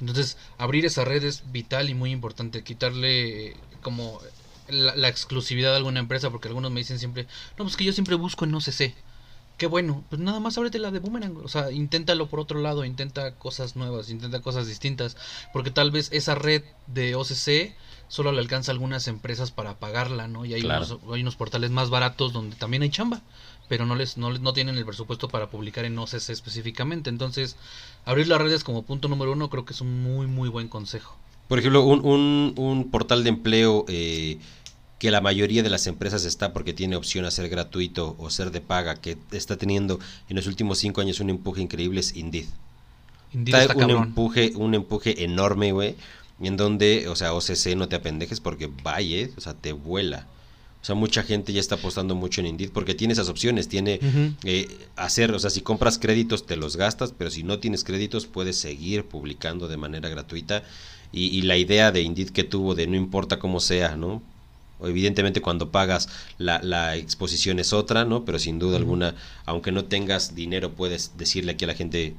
[0.00, 4.20] Entonces, abrir esa red es vital y muy importante, quitarle como
[4.68, 7.26] la, exclusividad de alguna empresa, porque algunos me dicen siempre,
[7.58, 8.94] no, pues que yo siempre busco en OCC.
[9.56, 12.84] Qué bueno, pues nada más ábrete la de Boomerang, o sea, inténtalo por otro lado,
[12.84, 15.16] intenta cosas nuevas, intenta cosas distintas,
[15.52, 17.76] porque tal vez esa red de OCC
[18.08, 20.44] solo le alcanza a algunas empresas para pagarla, ¿no?
[20.44, 23.22] Y hay, unos, hay unos portales más baratos donde también hay chamba,
[23.68, 27.10] pero no les, no, no tienen el presupuesto para publicar en OCC específicamente.
[27.10, 27.56] Entonces,
[28.04, 31.16] abrir las redes como punto número uno creo que es un muy, muy buen consejo.
[31.48, 34.38] Por ejemplo, un, un, portal de empleo eh,
[34.98, 38.50] que la mayoría de las empresas está porque tiene opción a ser gratuito o ser
[38.50, 42.46] de paga, que está teniendo en los últimos cinco años un empuje increíble es Indeed.
[43.32, 45.96] Indeed está, un empuje, un empuje enorme, güey,
[46.40, 50.26] en donde, o sea, OCC no te apendejes porque vaya, o sea, te vuela.
[50.80, 54.00] O sea, mucha gente ya está apostando mucho en Indeed porque tiene esas opciones, tiene
[54.44, 58.26] eh, hacer, o sea, si compras créditos te los gastas, pero si no tienes créditos
[58.26, 60.62] puedes seguir publicando de manera gratuita
[61.14, 64.22] y, la idea de Indeed que tuvo de no importa cómo sea, ¿no?
[64.82, 68.24] Evidentemente cuando pagas la, la exposición es otra, ¿no?
[68.24, 69.14] Pero sin duda alguna,
[69.46, 72.14] aunque no tengas dinero, puedes decirle aquí a la gente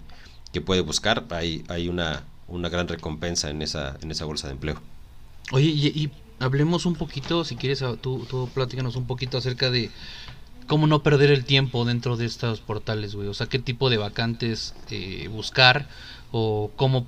[0.53, 4.53] que puede buscar, hay, hay una, una gran recompensa en esa, en esa bolsa de
[4.53, 4.81] empleo.
[5.51, 9.91] Oye, y, hablemos un poquito, si quieres, tú, tú platícanos un poquito acerca de
[10.67, 13.27] cómo no perder el tiempo dentro de estos portales, güey.
[13.27, 15.88] O sea, qué tipo de vacantes eh, buscar
[16.31, 17.05] o cómo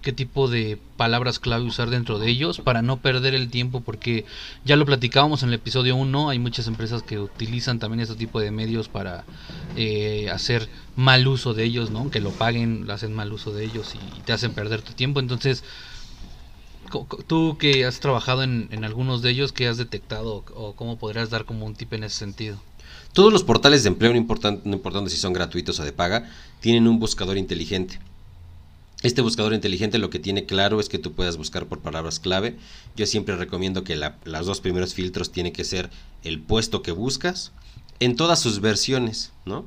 [0.00, 4.24] qué tipo de palabras clave usar dentro de ellos para no perder el tiempo porque
[4.64, 8.40] ya lo platicábamos en el episodio 1 hay muchas empresas que utilizan también este tipo
[8.40, 9.24] de medios para
[9.76, 13.94] eh, hacer mal uso de ellos no que lo paguen hacen mal uso de ellos
[13.94, 15.20] y te hacen perder tu tiempo.
[15.20, 15.64] Entonces
[17.26, 21.44] tú que has trabajado en, algunos de ellos qué has detectado o cómo podrías dar
[21.44, 22.58] como un tip en ese sentido
[23.12, 27.00] todos los portales de empleo no importando si son gratuitos o de paga tienen un
[27.00, 27.98] buscador inteligente
[29.06, 32.56] este buscador inteligente lo que tiene claro es que tú puedas buscar por palabras clave.
[32.96, 35.90] Yo siempre recomiendo que los dos primeros filtros tienen que ser
[36.24, 37.52] el puesto que buscas
[38.00, 39.64] en todas sus versiones, ¿no?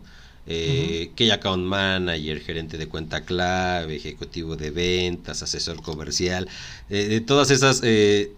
[0.52, 6.48] Eh, que account manager, gerente de cuenta clave, ejecutivo de ventas, asesor comercial,
[6.90, 8.32] eh, de todas esas eh,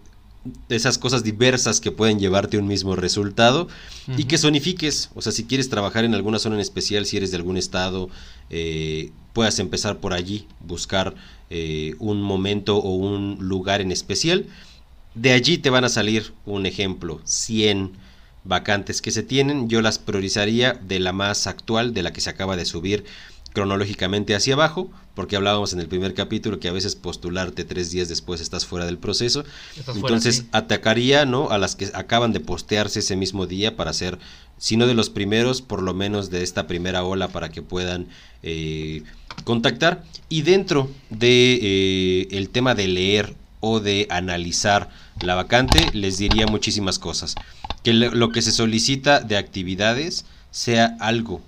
[0.68, 3.68] esas cosas diversas que pueden llevarte a un mismo resultado
[4.16, 7.30] y que sonifiques, o sea, si quieres trabajar en alguna zona en especial, si eres
[7.30, 8.10] de algún estado,
[8.50, 11.14] eh, puedas empezar por allí, buscar
[11.50, 14.46] eh, un momento o un lugar en especial.
[15.14, 17.92] De allí te van a salir un ejemplo, 100
[18.44, 22.30] vacantes que se tienen, yo las priorizaría de la más actual, de la que se
[22.30, 23.04] acaba de subir
[23.52, 28.08] cronológicamente hacia abajo, porque hablábamos en el primer capítulo que a veces postularte tres días
[28.08, 29.44] después estás fuera del proceso.
[29.94, 31.50] Entonces atacaría ¿no?
[31.50, 34.18] a las que acaban de postearse ese mismo día para ser,
[34.58, 38.08] si no de los primeros, por lo menos de esta primera ola para que puedan
[38.42, 39.02] eh,
[39.44, 40.02] contactar.
[40.28, 44.88] Y dentro de eh, el tema de leer o de analizar
[45.20, 47.34] la vacante, les diría muchísimas cosas.
[47.84, 51.40] Que lo que se solicita de actividades sea algo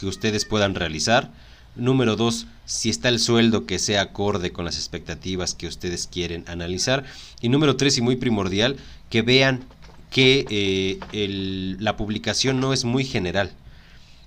[0.00, 1.30] que ustedes puedan realizar.
[1.76, 6.42] Número dos, si está el sueldo que sea acorde con las expectativas que ustedes quieren
[6.48, 7.04] analizar.
[7.42, 8.76] Y número tres, y muy primordial,
[9.10, 9.64] que vean
[10.10, 13.52] que eh, la publicación no es muy general.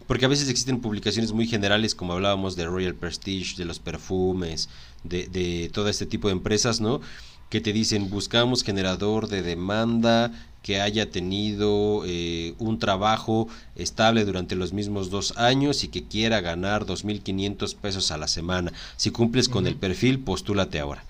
[0.06, 4.70] Porque a veces existen publicaciones muy generales, como hablábamos de Royal Prestige, de los perfumes,
[5.04, 7.02] de, de todo este tipo de empresas, ¿no?
[7.50, 10.32] Que te dicen, buscamos generador de demanda
[10.64, 16.40] que haya tenido eh, un trabajo estable durante los mismos dos años y que quiera
[16.42, 18.72] ganar 2.500 pesos a la semana.
[18.96, 21.04] Si cumples con el perfil, postúlate ahora.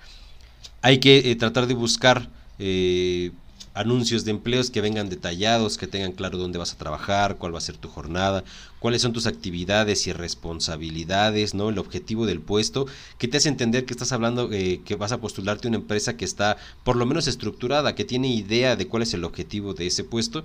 [0.82, 3.30] Hay que eh, tratar de buscar eh,
[3.74, 7.58] anuncios de empleos que vengan detallados, que tengan claro dónde vas a trabajar, cuál va
[7.58, 8.44] a ser tu jornada,
[8.78, 11.70] cuáles son tus actividades y responsabilidades, ¿no?
[11.70, 12.86] El objetivo del puesto,
[13.18, 16.16] que te hace entender que estás hablando, eh, que vas a postularte a una empresa
[16.16, 19.88] que está por lo menos estructurada, que tiene idea de cuál es el objetivo de
[19.88, 20.44] ese puesto,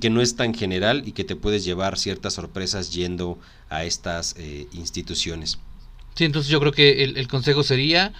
[0.00, 3.38] que no es tan general y que te puedes llevar ciertas sorpresas yendo
[3.68, 5.58] a estas eh, instituciones.
[6.14, 8.12] Sí, entonces yo creo que el, el consejo sería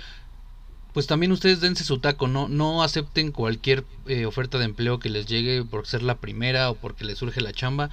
[0.93, 5.09] pues también ustedes dense su taco, no, no acepten cualquier eh, oferta de empleo que
[5.09, 7.91] les llegue por ser la primera o porque les surge la chamba.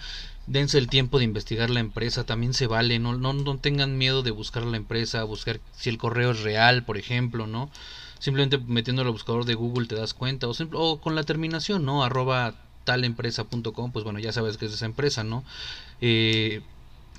[0.47, 4.23] Dense el tiempo de investigar la empresa, también se vale, no, no, no tengan miedo
[4.23, 7.69] de buscar la empresa, buscar si el correo es real, por ejemplo, ¿no?
[8.17, 12.03] Simplemente metiéndolo al buscador de Google te das cuenta, o, o con la terminación, ¿no?
[12.03, 15.43] Arroba talempresa.com, pues bueno, ya sabes que es esa empresa, ¿no?
[16.01, 16.61] Eh,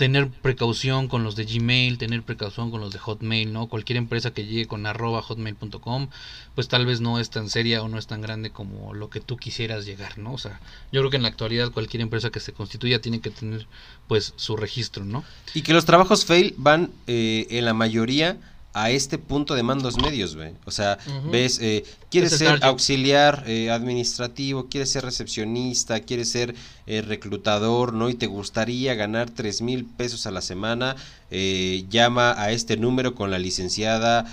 [0.01, 3.67] tener precaución con los de Gmail, tener precaución con los de Hotmail, ¿no?
[3.67, 6.09] Cualquier empresa que llegue con arroba hotmail.com,
[6.55, 9.21] pues tal vez no es tan seria o no es tan grande como lo que
[9.21, 10.33] tú quisieras llegar, ¿no?
[10.33, 10.59] O sea,
[10.91, 13.67] yo creo que en la actualidad cualquier empresa que se constituya tiene que tener
[14.09, 15.23] pues su registro, ¿no?
[15.53, 18.39] Y que los trabajos fail van eh, en la mayoría
[18.73, 20.53] a este punto de mandos medios, güey.
[20.65, 20.99] O sea,
[21.31, 26.55] ves, eh, quieres ser auxiliar eh, administrativo, quieres ser recepcionista, quieres ser
[26.87, 28.11] eh, reclutador, ¿no?
[28.11, 30.95] Y te gustaría ganar tres mil pesos a la semana,
[31.31, 34.27] eh, llama a este número con la licenciada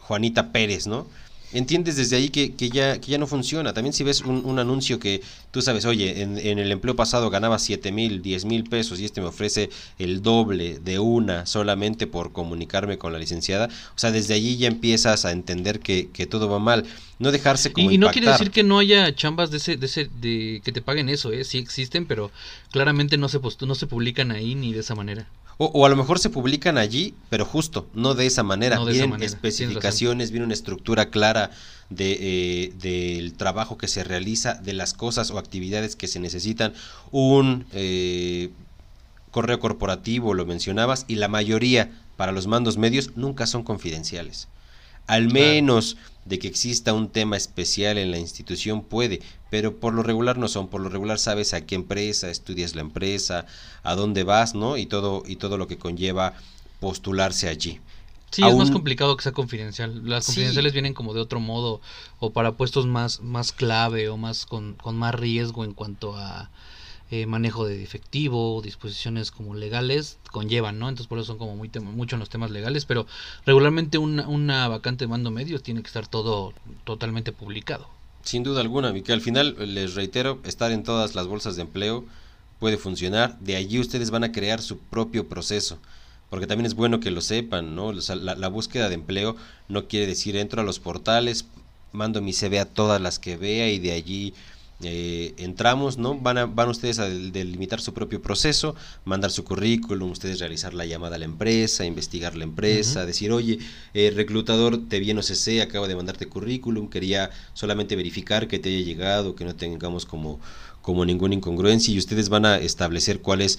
[0.00, 1.06] Juanita Pérez, ¿no?
[1.54, 3.72] Entiendes desde ahí que, que, ya, que ya no funciona.
[3.72, 7.30] También si ves un, un anuncio que tú sabes, oye, en, en, el empleo pasado
[7.30, 12.06] ganaba 7 mil, 10 mil pesos y este me ofrece el doble de una solamente
[12.06, 16.26] por comunicarme con la licenciada, o sea, desde allí ya empiezas a entender que, que
[16.26, 16.84] todo va mal.
[17.20, 19.86] No dejarse como Y, y no quiere decir que no haya chambas de ese, de
[19.86, 21.44] ese, de que te paguen eso, ¿eh?
[21.44, 22.32] Sí existen, pero
[22.72, 25.26] claramente no se, no se publican ahí ni de esa manera.
[25.56, 28.76] O, o, a lo mejor se publican allí, pero justo, no de esa manera.
[28.76, 29.26] No de vienen esa manera.
[29.26, 31.50] especificaciones, viene una estructura clara
[31.90, 36.72] de, eh, del trabajo que se realiza, de las cosas o actividades que se necesitan.
[37.10, 38.50] Un eh,
[39.30, 44.48] correo corporativo, lo mencionabas, y la mayoría para los mandos medios nunca son confidenciales.
[45.06, 46.13] Al menos claro.
[46.24, 49.20] De que exista un tema especial en la institución puede,
[49.50, 52.80] pero por lo regular no son, por lo regular sabes a qué empresa, estudias la
[52.80, 53.46] empresa,
[53.82, 54.76] a dónde vas, ¿no?
[54.76, 56.34] Y todo y todo lo que conlleva
[56.80, 57.80] postularse allí.
[58.30, 58.52] Sí, Aún...
[58.52, 60.08] es más complicado que sea confidencial.
[60.08, 60.74] Las confidenciales sí.
[60.74, 61.80] vienen como de otro modo
[62.18, 66.50] o para puestos más más clave o más con, con más riesgo en cuanto a
[67.10, 70.88] eh, manejo de efectivo, disposiciones como legales, conllevan, ¿no?
[70.88, 73.06] Entonces por eso son como muy mucho en los temas legales, pero
[73.44, 77.88] regularmente una, una vacante de mando medio tiene que estar todo totalmente publicado.
[78.22, 82.06] Sin duda alguna, que al final les reitero, estar en todas las bolsas de empleo
[82.58, 85.78] puede funcionar, de allí ustedes van a crear su propio proceso,
[86.30, 87.92] porque también es bueno que lo sepan, ¿no?
[87.92, 89.36] La, la búsqueda de empleo
[89.68, 91.44] no quiere decir entro a los portales,
[91.92, 94.34] mando mi CV a todas las que vea y de allí
[94.84, 96.18] eh, entramos, ¿no?
[96.18, 98.74] Van, a, van ustedes a delimitar su propio proceso,
[99.04, 103.06] mandar su currículum, ustedes realizar la llamada a la empresa, investigar la empresa, uh -huh.
[103.06, 103.58] decir, oye,
[103.94, 108.68] eh, reclutador, te vi en OCC, acabo de mandarte currículum, quería solamente verificar que te
[108.68, 110.40] haya llegado, que no tengamos como,
[110.82, 113.58] como ninguna incongruencia y ustedes van a establecer cuál es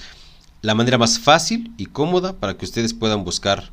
[0.62, 3.72] la manera más fácil y cómoda para que ustedes puedan buscar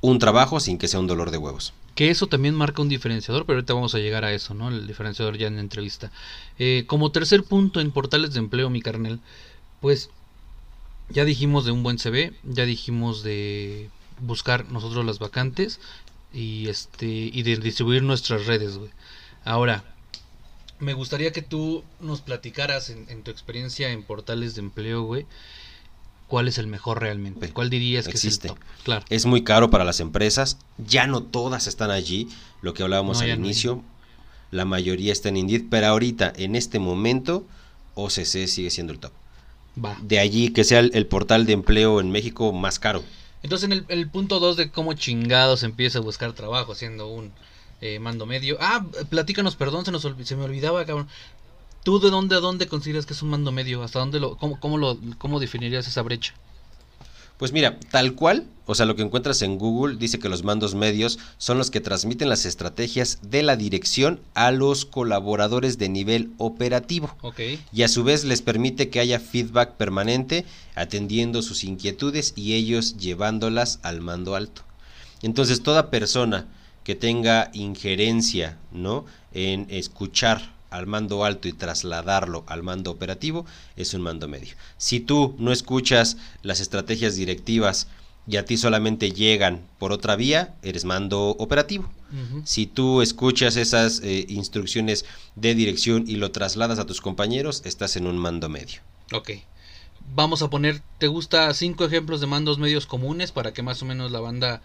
[0.00, 1.72] un trabajo sin que sea un dolor de huevos.
[1.94, 4.68] Que eso también marca un diferenciador, pero ahorita vamos a llegar a eso, ¿no?
[4.68, 6.10] El diferenciador ya en la entrevista.
[6.58, 9.20] Eh, como tercer punto en portales de empleo, mi carnal,
[9.80, 10.10] pues
[11.08, 13.90] ya dijimos de un buen CV, ya dijimos de
[14.20, 15.80] buscar nosotros las vacantes
[16.32, 18.90] y este y de distribuir nuestras redes, güey.
[19.44, 19.84] Ahora,
[20.78, 25.26] me gustaría que tú nos platicaras en, en tu experiencia en portales de empleo, güey
[26.26, 27.50] cuál es el mejor realmente.
[27.50, 28.48] ¿Cuál dirías que existe?
[28.48, 28.66] es el top?
[28.84, 29.04] Claro.
[29.08, 32.28] Es muy caro para las empresas, ya no todas están allí,
[32.62, 33.96] lo que hablábamos no, al inicio, no
[34.50, 37.44] la mayoría está en Indeed, pero ahorita, en este momento,
[37.94, 39.12] OCC sigue siendo el top.
[39.82, 39.98] Va.
[40.02, 43.02] De allí que sea el, el, portal de empleo en México más caro.
[43.42, 47.32] Entonces, en el, el punto 2 de cómo chingados empieza a buscar trabajo siendo un
[47.80, 48.56] eh, mando medio.
[48.60, 51.08] Ah, platícanos, perdón, se, nos, se me olvidaba, cabrón.
[51.86, 53.84] ¿Tú de dónde a dónde consideras que es un mando medio?
[53.84, 56.34] ¿Hasta dónde lo, cómo, cómo, lo, cómo definirías esa brecha?
[57.36, 60.74] Pues mira, tal cual, o sea, lo que encuentras en Google dice que los mandos
[60.74, 66.32] medios son los que transmiten las estrategias de la dirección a los colaboradores de nivel
[66.38, 67.14] operativo.
[67.22, 67.60] Okay.
[67.72, 72.96] Y a su vez les permite que haya feedback permanente, atendiendo sus inquietudes y ellos
[72.96, 74.62] llevándolas al mando alto.
[75.22, 76.48] Entonces, toda persona
[76.82, 79.04] que tenga injerencia, ¿no?
[79.32, 83.46] En escuchar al mando alto y trasladarlo al mando operativo
[83.76, 84.54] es un mando medio.
[84.76, 87.88] Si tú no escuchas las estrategias directivas
[88.28, 91.90] y a ti solamente llegan por otra vía, eres mando operativo.
[92.44, 95.04] Si tú escuchas esas eh, instrucciones
[95.34, 98.80] de dirección y lo trasladas a tus compañeros, estás en un mando medio.
[99.12, 99.30] Ok.
[100.14, 103.86] Vamos a poner, ¿te gusta cinco ejemplos de mandos medios comunes para que más o
[103.86, 104.62] menos la banda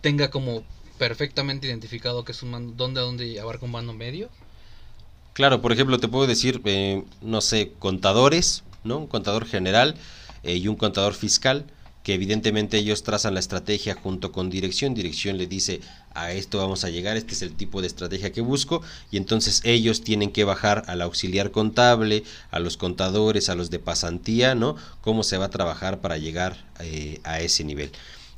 [0.00, 0.62] tenga como
[0.96, 4.30] perfectamente identificado que es un mando, dónde dónde abarca un mando medio?
[5.36, 8.96] Claro, por ejemplo, te puedo decir, eh, no sé, contadores, ¿no?
[8.96, 9.94] Un contador general
[10.42, 11.66] eh, y un contador fiscal
[12.02, 15.82] que evidentemente ellos trazan la estrategia junto con dirección, dirección le dice
[16.14, 18.80] a esto vamos a llegar, este es el tipo de estrategia que busco
[19.10, 23.78] y entonces ellos tienen que bajar al auxiliar contable, a los contadores, a los de
[23.78, 24.76] pasantía, ¿no?
[25.02, 27.90] Cómo se va a trabajar para llegar eh, a ese nivel.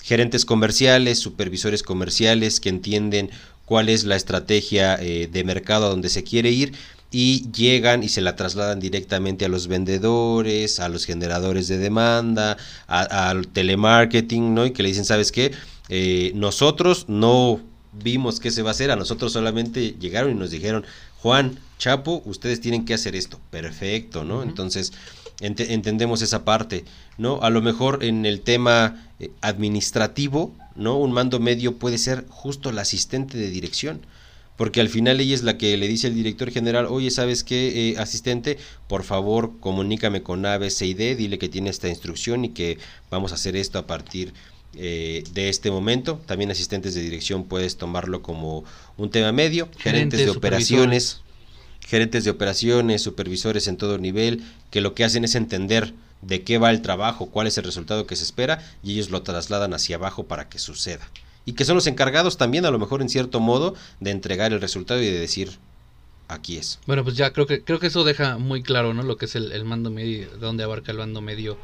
[0.03, 3.31] Gerentes comerciales, supervisores comerciales que entienden
[3.69, 6.73] cuál es la estrategia eh, de mercado a donde se quiere ir
[7.11, 12.57] y llegan y se la trasladan directamente a los vendedores, a los generadores de demanda,
[12.87, 14.65] al telemarketing, ¿no?
[14.65, 15.53] Y que le dicen, ¿sabes qué?
[15.91, 17.61] Eh, nosotros no
[17.93, 20.85] vimos qué se va a hacer, a nosotros solamente llegaron y nos dijeron,
[21.21, 23.39] Juan, Chapo, ustedes tienen que hacer esto.
[23.51, 24.43] Perfecto, ¿no?
[24.43, 24.93] Entonces,
[25.41, 26.85] entendemos esa parte,
[27.19, 27.41] ¿no?
[27.43, 30.97] A lo mejor en el tema eh, administrativo, ¿no?
[30.97, 34.01] Un mando medio puede ser justo el asistente de dirección
[34.59, 37.91] porque al final ella es la que le dice al director general, oye, ¿sabes qué,
[37.91, 38.59] eh, asistente?
[38.89, 42.77] Por favor, comunícame con ABCD, dile que tiene esta instrucción y que
[43.09, 44.35] vamos a hacer esto a partir
[44.75, 46.21] eh, de este momento.
[46.27, 48.65] También asistentes de dirección puedes tomarlo como
[48.97, 51.21] un tema medio, gerentes, de operaciones,
[51.87, 56.59] gerentes de operaciones, supervisores en todo nivel, que lo que hacen es entender de qué
[56.59, 59.97] va el trabajo, cuál es el resultado que se espera y ellos lo trasladan hacia
[59.97, 61.09] abajo para que suceda
[61.49, 64.61] y que son los encargados también a lo mejor en cierto modo de entregar el
[64.61, 65.59] resultado y de decir
[66.29, 66.79] aquí es.
[66.87, 69.03] Bueno, pues ya creo que creo que eso deja muy claro, ¿no?
[69.03, 71.57] Lo que es el, mando medio, dónde abarca el mando medio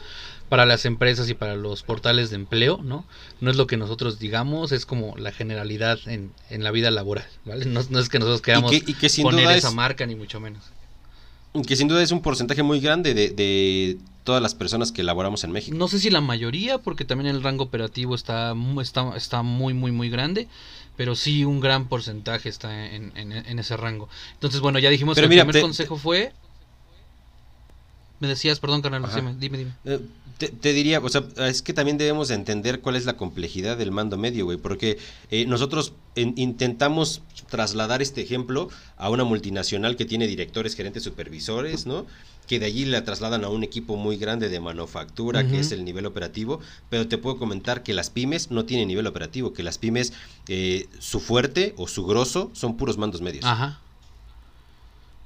[0.48, 3.04] para las empresas y para los portales de empleo, ¿no?
[3.42, 7.26] No es lo que nosotros digamos, es como la generalidad en, en la vida laboral,
[7.44, 7.66] ¿vale?
[7.66, 8.72] No, es que nosotros queramos
[9.22, 10.62] poner esa marca ni mucho menos.
[11.66, 15.44] Que sin duda es un porcentaje muy grande de, de todas las personas que elaboramos
[15.44, 15.76] en México.
[15.76, 19.92] No sé si la mayoría, porque también el rango operativo está, está, está muy, muy,
[19.92, 20.48] muy grande,
[20.96, 24.08] pero sí un gran porcentaje está en, en, ese rango.
[24.32, 26.32] Entonces, bueno, ya dijimos que el primer consejo fue...
[28.20, 29.04] Me decías, perdón, carnal,
[29.38, 29.72] dime, dime.
[29.84, 30.00] Eh,
[30.38, 34.16] te, diría, o sea, es que también debemos entender cuál es la complejidad del mando
[34.16, 34.98] medio, güey, porque
[35.30, 42.06] eh, nosotros intentamos trasladar este ejemplo a una multinacional que tiene directores, gerentes, supervisores, ¿no?
[42.46, 45.84] Que de allí la trasladan a un equipo muy grande de manufactura, que es el
[45.84, 49.78] nivel operativo, pero te puedo comentar que las pymes no tienen nivel operativo, que las
[49.78, 50.12] pymes,
[50.48, 53.44] eh, su fuerte o su grosso son puros mandos medios.
[53.44, 53.80] Ajá.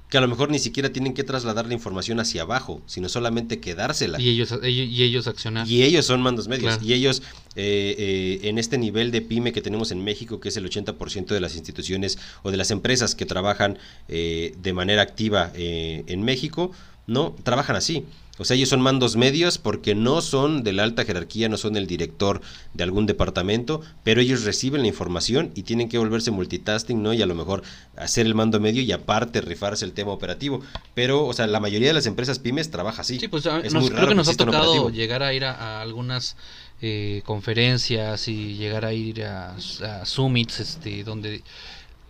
[0.09, 3.59] Que a lo mejor ni siquiera tienen que trasladar la información hacia abajo, sino solamente
[3.59, 4.19] quedársela.
[4.19, 5.67] Y ellos, y ellos accionar.
[5.67, 6.79] Y ellos son mandos medios.
[6.81, 7.21] Y ellos,
[7.55, 11.27] eh, eh, en este nivel de pyme que tenemos en México, que es el 80%
[11.27, 16.71] de las instituciones o de las empresas que trabajan de manera activa en México,
[17.09, 18.05] no, trabajan así.
[18.39, 21.75] O sea, ellos son mandos medios porque no son de la alta jerarquía, no son
[21.75, 22.39] el director
[22.73, 27.13] de algún departamento, pero ellos reciben la información y tienen que volverse multitasking, ¿no?
[27.13, 27.63] Y a lo mejor
[27.97, 30.61] hacer el mando medio y aparte rifarse el tema operativo.
[30.93, 33.19] Pero, o sea, la mayoría de las empresas pymes trabaja así.
[33.19, 36.37] Sí, pues creo que nos ha tocado llegar a ir a, algunas
[36.81, 41.43] eh, conferencias y llegar a ir a, a summits, este, donde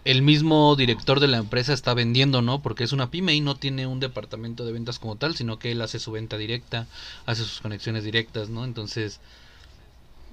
[0.05, 2.61] el mismo director de la empresa está vendiendo, ¿no?
[2.61, 5.71] Porque es una pyme y no tiene un departamento de ventas como tal, sino que
[5.71, 6.87] él hace su venta directa,
[7.25, 8.63] hace sus conexiones directas, ¿no?
[8.63, 9.19] Entonces,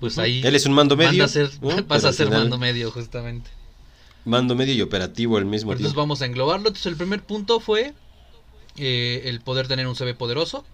[0.01, 0.41] pues ahí...
[0.45, 1.25] Él es un mando medio.
[1.25, 1.51] a ser,
[1.89, 3.51] pasa a ser mando medio, justamente.
[4.25, 5.79] Mando medio y operativo al mismo tiempo.
[5.79, 6.69] Entonces vamos a englobarlo.
[6.69, 7.95] Entonces el primer punto fue
[8.77, 10.65] eh, el poder tener un CV poderoso.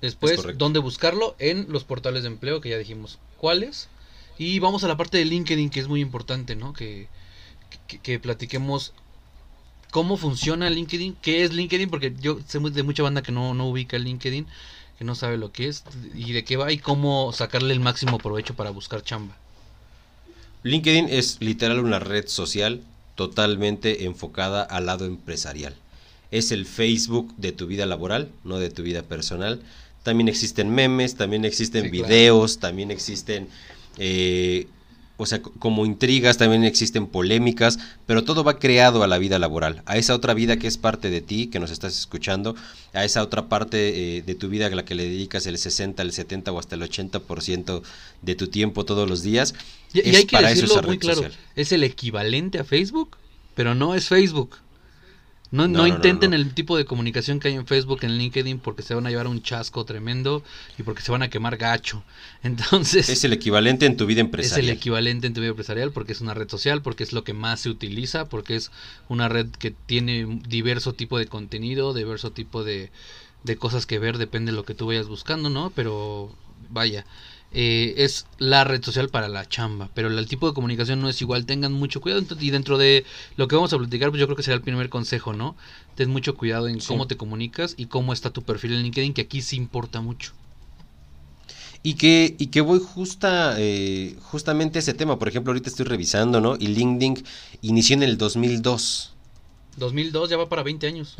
[0.00, 1.34] Después, ¿dónde buscarlo?
[1.38, 3.88] En los portales de empleo, que ya dijimos cuáles.
[4.36, 6.74] Y vamos a la parte de LinkedIn, que es muy importante, ¿no?
[6.74, 7.08] Que
[8.02, 8.92] que, platiquemos
[9.90, 13.68] cómo funciona LinkedIn, qué es LinkedIn, porque yo sé de mucha banda que no, no
[13.68, 14.46] ubica LinkedIn,
[14.98, 15.84] que no sabe lo que es
[16.14, 19.36] y de qué va y cómo sacarle el máximo provecho para buscar chamba.
[20.62, 22.80] LinkedIn es literal una red social
[23.14, 25.74] totalmente enfocada al lado empresarial.
[26.30, 29.62] Es el Facebook de tu vida laboral, no de tu vida personal.
[30.02, 33.48] También existen memes, también existen videos, también existen
[33.98, 34.66] eh,
[35.16, 39.82] o sea, como intrigas, también existen polémicas, pero todo va creado a la vida laboral,
[39.86, 42.56] a esa otra vida que es parte de ti, que nos estás escuchando,
[42.92, 46.02] a esa otra parte eh, de tu vida a la que le dedicas el 60,
[46.02, 47.82] el 70 o hasta el 80%
[48.22, 49.54] de tu tiempo todos los días.
[49.92, 51.22] Y, hay que decirlo muy claro,
[51.54, 53.16] es el equivalente a Facebook,
[53.54, 54.56] pero no es Facebook.
[55.54, 56.36] No, no, intenten no.
[56.36, 59.28] el tipo de comunicación que hay en Facebook, en LinkedIn, porque se van a llevar
[59.28, 60.42] un chasco tremendo
[60.78, 62.02] y porque se van a quemar gacho.
[62.42, 64.76] Entonces, Es el equivalente en tu vida es el empresarial.
[64.76, 67.60] equivalente en tu vida empresarial porque es una red social, porque es lo que más
[67.60, 68.70] se utiliza, porque es
[69.08, 72.90] una red que tiene diverso tipo de contenido, diverso tipo de,
[73.44, 75.70] de cosas que ver, depende de lo que tú vayas buscando, ¿no?
[75.70, 76.34] Pero
[76.70, 77.06] vaya,
[77.54, 81.20] eh, es la red social para la chamba, pero el tipo de comunicación no es
[81.22, 83.04] igual, tengan mucho cuidado y dentro de
[83.36, 85.56] lo que vamos a platicar, pues yo creo que será el primer consejo, ¿no?
[85.94, 86.88] Ten mucho cuidado en Sí.
[86.88, 90.32] cómo te comunicas y cómo está tu perfil en LinkedIn, que aquí sí importa mucho.
[91.82, 95.18] Y que, y que voy justa, eh, justamente a ese tema.
[95.18, 96.56] Por ejemplo, ahorita estoy revisando, ¿no?
[96.58, 97.22] Y LinkedIn
[97.60, 99.12] inició en el 2002.
[99.76, 101.14] 2002 ya va para 20 años.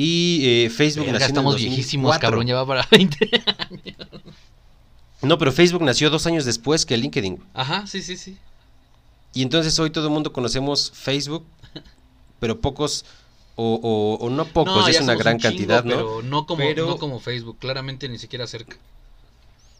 [0.00, 2.20] Y eh, Facebook Verga, nació en estamos viejísimos, 2004.
[2.20, 3.18] cabrón, ya va para 20
[5.22, 7.42] No, pero Facebook nació dos años después que LinkedIn.
[7.52, 8.36] Ajá, sí, sí, sí.
[9.34, 11.44] Y entonces hoy todo el mundo conocemos Facebook,
[12.38, 13.04] pero pocos,
[13.56, 15.90] o, o- o no pocos, No, ya es una gran un chingo, cantidad, ¿no?
[15.96, 18.76] Pero no como, Pero- no como Facebook, claramente ni siquiera cerca.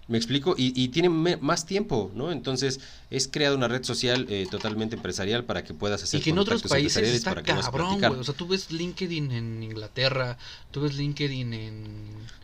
[0.09, 2.33] Me explico, y, y tiene me- más tiempo, ¿no?
[2.33, 2.81] Entonces
[3.11, 6.39] es creada una red social eh, totalmente empresarial para que puedas hacer Y que en
[6.39, 8.21] otros países empresariales está para que puedas cabrón, güey.
[8.21, 10.39] O sea, tú ves LinkedIn en Inglaterra,
[10.71, 11.85] tú ves LinkedIn en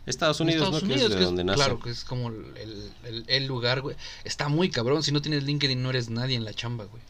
[0.05, 0.93] Estados Unidos, Estados ¿no?
[0.93, 1.55] Unidos, que es que de es- donde nace.
[1.57, 3.95] claro, que es como el, el- el lugar, güey.
[4.23, 5.01] Está muy cabrón.
[5.01, 7.01] Si no tienes LinkedIn, no eres nadie en la chamba, güey.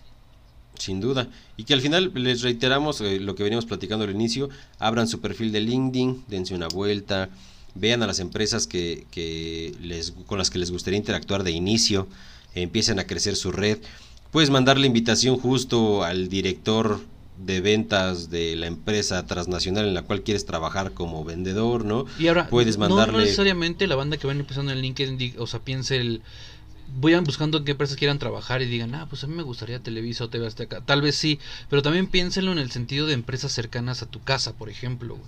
[0.79, 1.27] Sin duda.
[1.57, 4.49] Y que al final les reiteramos eh, lo que veníamos platicando al inicio,
[4.79, 7.29] abran su perfil de LinkedIn, dense una vuelta,
[7.75, 12.07] vean a las empresas que, que les, con las que les gustaría interactuar de inicio,
[12.55, 13.77] empiecen a crecer su red.
[14.31, 17.01] Puedes mandar la invitación justo al director
[17.37, 22.05] de ventas de la empresa transnacional en la cual quieres trabajar como vendedor, ¿no?
[22.17, 23.23] Y ahora, Puedes no- no, mandarle...
[23.23, 26.21] necesariamente la banda que van empezando en LinkedIn, di- o sea, piense el.
[26.97, 30.23] Vayan buscando qué empresas quieran trabajar y digan, ah, pues a mí me gustaría Televisa
[30.23, 30.81] o TV Azteca.
[30.81, 34.53] Tal vez sí, pero también piénsenlo en el sentido de empresas cercanas a tu casa,
[34.53, 35.15] por ejemplo.
[35.15, 35.27] güey.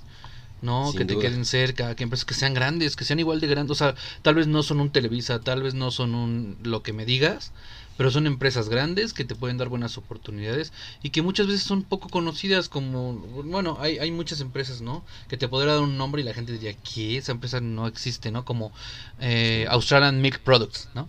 [0.62, 3.48] No, Sin que te queden cerca, que empresas que sean grandes, que sean igual de
[3.48, 3.72] grandes.
[3.72, 6.94] O sea, tal vez no son un Televisa, tal vez no son un lo que
[6.94, 7.54] me digas,
[7.96, 11.84] pero son empresas grandes que te pueden dar buenas oportunidades y que muchas veces son
[11.84, 15.06] poco conocidas como, bueno, hay, hay muchas empresas, ¿no?
[15.28, 17.18] Que te podría dar un nombre y la gente diría, ¿qué?
[17.18, 18.46] Esa empresa no existe, ¿no?
[18.46, 18.74] Como
[19.20, 21.08] eh, Australian Milk Products, ¿no?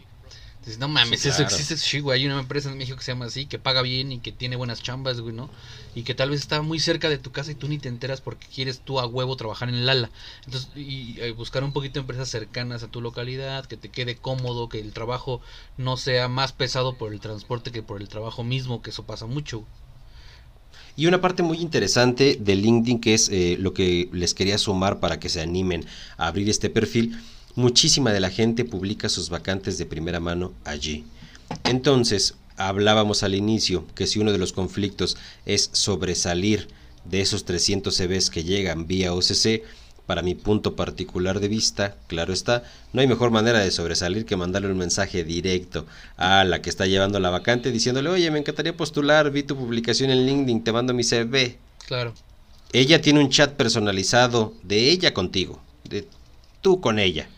[0.69, 1.55] Dices, no mames, Sí, eso claro.
[1.55, 2.21] existe, sí, güey.
[2.21, 4.55] Hay una empresa en México que se llama así, que paga bien y que tiene
[4.55, 5.51] buenas chambas, güey, ¿no?
[5.95, 8.21] Y que tal vez está muy cerca de tu casa y tú ni te enteras
[8.21, 10.11] porque quieres tú a huevo trabajar en Lala.
[10.45, 14.69] Entonces, y, eh, buscar un poquito empresas cercanas a tu localidad, que te quede cómodo,
[14.69, 15.41] que el trabajo
[15.79, 19.25] no sea más pesado por el transporte que por el trabajo mismo, que eso pasa
[19.25, 19.65] mucho.
[20.97, 25.01] Y una parte muy interesante de LinkedIn, que es eh, lo que les quería sumar
[25.01, 27.17] para que se animen a abrir este perfil,
[27.59, 31.05] muchísima de la gente publica sus vacantes de primera mano allí.
[31.65, 36.69] Entonces, hablábamos al inicio que si uno de los conflictos es sobresalir
[37.05, 39.65] de esos 300 CVs que llegan vía OCC,
[40.07, 44.37] para mi punto particular de vista, claro está, no hay mejor manera de sobresalir que
[44.37, 45.85] mandarle un mensaje directo
[46.17, 50.11] a la que está llevando la vacante diciéndole, oye, me encantaría postular, vi tu publicación
[50.11, 51.59] en LinkedIn, te mando mi CV.
[51.87, 52.15] Claro.
[52.73, 56.07] Ella tiene un chat personalizado de ella contigo, de
[56.63, 57.29] tú con ella.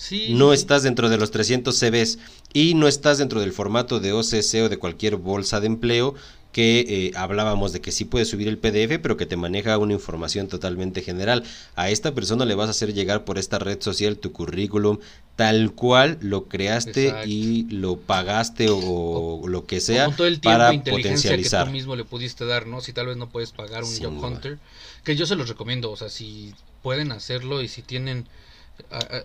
[0.00, 0.28] Sí.
[0.30, 2.18] No estás dentro de los 300 CVs
[2.54, 6.14] y no estás dentro del formato de OCC o de cualquier bolsa de empleo
[6.52, 9.92] que eh, hablábamos de que sí puedes subir el PDF, pero que te maneja una
[9.92, 11.44] información totalmente general.
[11.76, 14.98] A esta persona le vas a hacer llegar por esta red social tu currículum
[15.36, 17.28] tal cual lo creaste Exacto.
[17.28, 21.36] y lo pagaste o, o lo que sea con todo el tiempo para e inteligencia
[21.36, 22.80] que tú mismo le pudiste dar, ¿no?
[22.80, 24.28] Si tal vez no puedes pagar un Sin Job duda.
[24.28, 24.58] Hunter,
[25.04, 28.26] que yo se los recomiendo, o sea, si pueden hacerlo y si tienen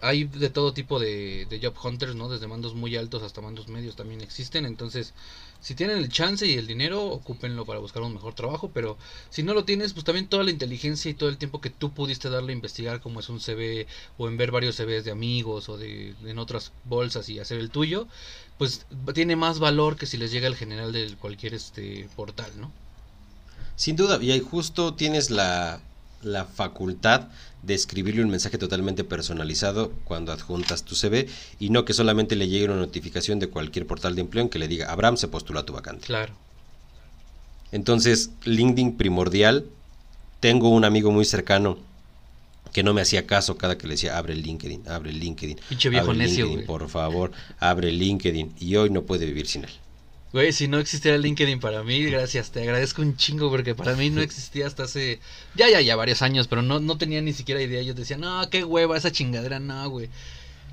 [0.01, 2.30] hay de todo tipo de, de Job Hunters, ¿no?
[2.30, 5.14] Desde mandos muy altos hasta mandos medios también existen, entonces
[5.66, 8.99] si tienen el chance y el dinero, ocúpenlo para buscar un mejor trabajo, pero
[9.32, 11.91] si no lo tienes, pues también toda la inteligencia y todo el tiempo que tú
[11.91, 13.88] pudiste darle a investigar cómo es un CV
[14.20, 17.72] o en ver varios CVs de amigos o de en otras bolsas y hacer el
[17.72, 18.08] tuyo,
[18.60, 18.86] pues
[19.16, 22.72] tiene más valor que si les llega el general de cualquier este portal, ¿no?
[23.76, 25.82] Sin duda, y ahí justo tienes la,
[26.26, 27.28] la facultad
[27.61, 31.28] de escribirle un mensaje totalmente personalizado cuando adjuntas tu CV
[31.59, 34.59] y no que solamente le llegue una notificación de cualquier portal de empleo en que
[34.59, 36.07] le diga Abraham se postula a tu vacante.
[36.07, 36.34] Claro.
[37.71, 39.65] Entonces, LinkedIn primordial.
[40.39, 41.78] Tengo un amigo muy cercano
[42.71, 45.59] que no me hacía caso cada que le decía abre el LinkedIn, abre el LinkedIn.
[45.69, 49.47] Pinche viejo abre necio, LinkedIn, por favor, abre el LinkedIn y hoy no puede vivir
[49.47, 49.71] sin él.
[50.36, 54.09] Güey, si no existiera LinkedIn para mí, gracias, te agradezco un chingo porque para mí
[54.09, 55.21] no existía hasta hace
[55.55, 57.81] ya ya ya varios años, pero no no tenía ni siquiera idea.
[57.83, 60.09] Yo decía, "No, qué hueva esa chingadera, no, güey."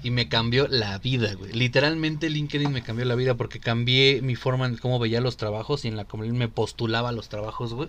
[0.03, 1.53] Y me cambió la vida, güey.
[1.53, 5.85] Literalmente LinkedIn me cambió la vida porque cambié mi forma en cómo veía los trabajos
[5.85, 7.89] y en la cómo me postulaba a los trabajos, güey.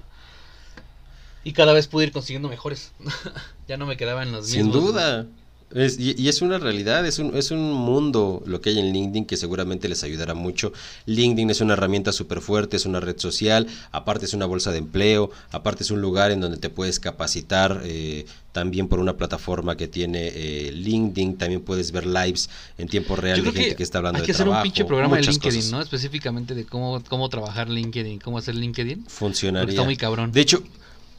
[1.43, 2.91] Y cada vez pude ir consiguiendo mejores.
[3.67, 4.93] ya no me quedaba en los Sin mismos.
[4.93, 5.26] duda.
[5.74, 8.93] Es- y, y es una realidad, es un, es un mundo lo que hay en
[8.93, 10.71] LinkedIn que seguramente les ayudará mucho.
[11.05, 14.78] LinkedIn es una herramienta súper fuerte, es una red social, aparte es una bolsa de
[14.80, 19.76] empleo, aparte es un lugar en donde te puedes capacitar eh, también por una plataforma
[19.76, 23.97] que tiene eh, LinkedIn, también puedes ver lives en tiempo real de gente que, está
[23.97, 24.61] hablando hay de que hacer trabajo.
[24.61, 25.71] un pinche programa de LinkedIn, cosas.
[25.71, 25.82] ¿no?
[25.82, 29.05] Específicamente de cómo, cómo trabajar LinkedIn, cómo hacer LinkedIn.
[29.07, 29.61] Funcionaría.
[29.63, 30.32] Porque está muy cabrón.
[30.32, 30.61] De hecho,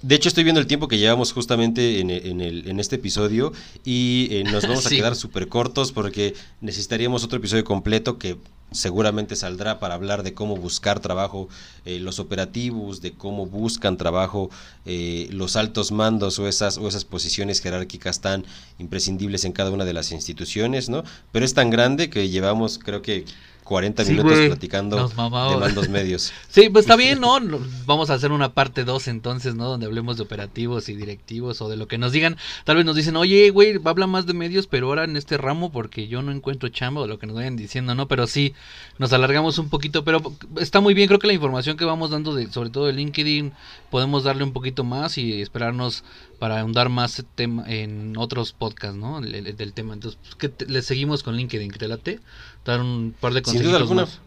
[0.05, 3.53] de hecho estoy viendo el tiempo que llevamos justamente en, en el, en este episodio
[3.85, 8.37] y eh, nos vamos a quedar súper cortos porque necesitaríamos otro episodio completo que
[8.71, 11.49] seguramente saldrá para hablar de cómo buscar trabajo,
[11.87, 14.51] eh, los operativos, de cómo buscan trabajo
[14.85, 18.45] eh, los altos mandos o esas, o esas posiciones jerárquicas tan
[18.79, 21.05] imprescindibles en cada una de las instituciones, ¿no?
[21.33, 23.25] Pero es tan grande que llevamos creo que
[23.65, 25.55] 40 Sí, minutos platicando Nos mamamos.
[25.55, 26.33] de mandos medios.
[26.49, 27.41] Sí, pues está bien, ¿no?
[27.41, 29.65] No- Vamos a hacer una parte 2 entonces, ¿no?
[29.69, 32.37] Donde hablemos de operativos y directivos o de lo que nos digan.
[32.65, 35.73] Tal vez nos dicen, oye, güey, habla más de medios, pero ahora en este ramo
[35.73, 38.07] porque yo no encuentro chamba o lo que nos vayan diciendo, ¿no?
[38.07, 38.55] Pero sí,
[38.99, 40.23] nos alargamos un poquito, pero
[40.61, 41.09] está muy bien.
[41.09, 43.53] Creo que la información que vamos dando, de, sobre todo de LinkedIn,
[43.91, 46.05] podemos darle un poquito más y esperarnos
[46.45, 49.19] para ahondar más tema en otros podcasts, ¿no?
[49.21, 49.95] El- el- del tema.
[49.95, 51.71] Entonces, pues, ¿qué te- le seguimos con LinkedIn?
[51.73, 52.21] ¿Te late?
[52.67, 54.03] Dar un par de Sin duda alguna.
[54.03, 54.21] más.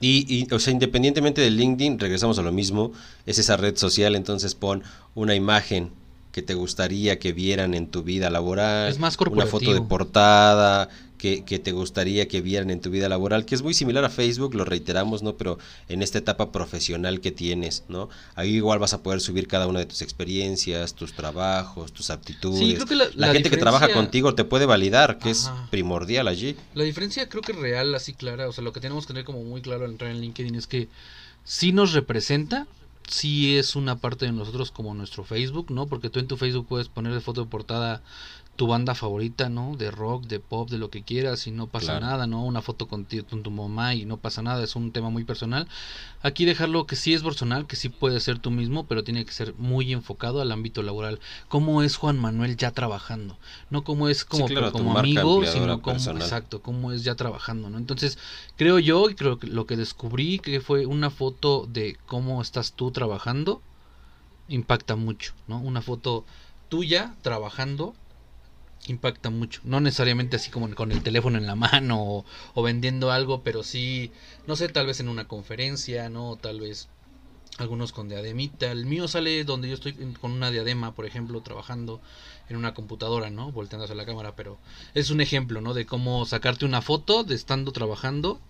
[0.00, 2.92] Y, y, o sea, independientemente de LinkedIn, regresamos a lo mismo,
[3.24, 4.82] es esa red social, entonces pon
[5.14, 5.92] una imagen
[6.30, 9.88] que te gustaría que vieran en tu vida laboral, Es más una foto de corporativo.
[9.88, 14.04] portada que, que te gustaría que vieran en tu vida laboral, que es muy similar
[14.04, 15.36] a Facebook, lo reiteramos, ¿no?
[15.36, 15.58] Pero
[15.88, 18.08] en esta etapa profesional que tienes, ¿no?
[18.36, 22.58] Ahí igual vas a poder subir cada una de tus experiencias, tus trabajos, tus aptitudes.
[22.58, 25.50] Sí, creo que la- la la gente que trabaja contigo te puede validar, que es
[25.70, 26.56] primordial allí.
[26.74, 29.42] La diferencia creo que real, así clara, o sea, lo que tenemos que tener como
[29.42, 30.88] muy claro al entrar en LinkedIn es que
[31.44, 32.66] sí nos representa,
[33.08, 35.86] sí es una parte de nosotros como nuestro Facebook, ¿no?
[35.86, 38.02] Porque tú en tu Facebook puedes poner de foto de portada
[38.58, 39.76] tu banda favorita, ¿no?
[39.76, 42.06] De rock, de pop, de lo que quieras y no pasa Claro.
[42.06, 42.44] nada, ¿no?
[42.44, 45.22] Una foto con, ti- con tu mamá y no pasa nada, es un tema muy
[45.22, 45.68] personal.
[46.22, 49.30] Aquí dejarlo que sí es personal, que sí puede ser tú mismo, pero tiene que
[49.30, 51.20] ser muy enfocado al ámbito laboral.
[51.46, 53.38] ¿Cómo es Juan Manuel ya trabajando?
[53.70, 56.20] No cómo es como, claro, como amigo, sino como personal.
[56.22, 57.78] exacto, cómo es ya trabajando, ¿no?
[57.78, 58.18] Entonces,
[58.56, 62.72] creo yo, y creo que lo que descubrí que fue una foto de cómo estás
[62.72, 63.62] tú trabajando
[64.48, 65.60] impacta mucho, ¿no?
[65.60, 66.24] Una foto
[66.68, 67.94] tuya trabajando
[68.86, 69.60] impacta mucho.
[69.64, 72.24] No necesariamente así como con el teléfono en la mano
[72.54, 74.12] o, vendiendo algo, pero sí,
[74.46, 76.36] no sé, tal vez en una conferencia, ¿no?
[76.36, 76.88] Tal vez
[77.58, 78.70] algunos con diademita.
[78.70, 82.00] El mío sale donde yo estoy con una diadema, por ejemplo, trabajando
[82.48, 83.52] en una computadora, ¿no?
[83.52, 84.58] Volteando hacia la cámara, pero
[84.94, 85.74] es un ejemplo, ¿no?
[85.74, 88.40] De cómo sacarte una foto de estando trabajando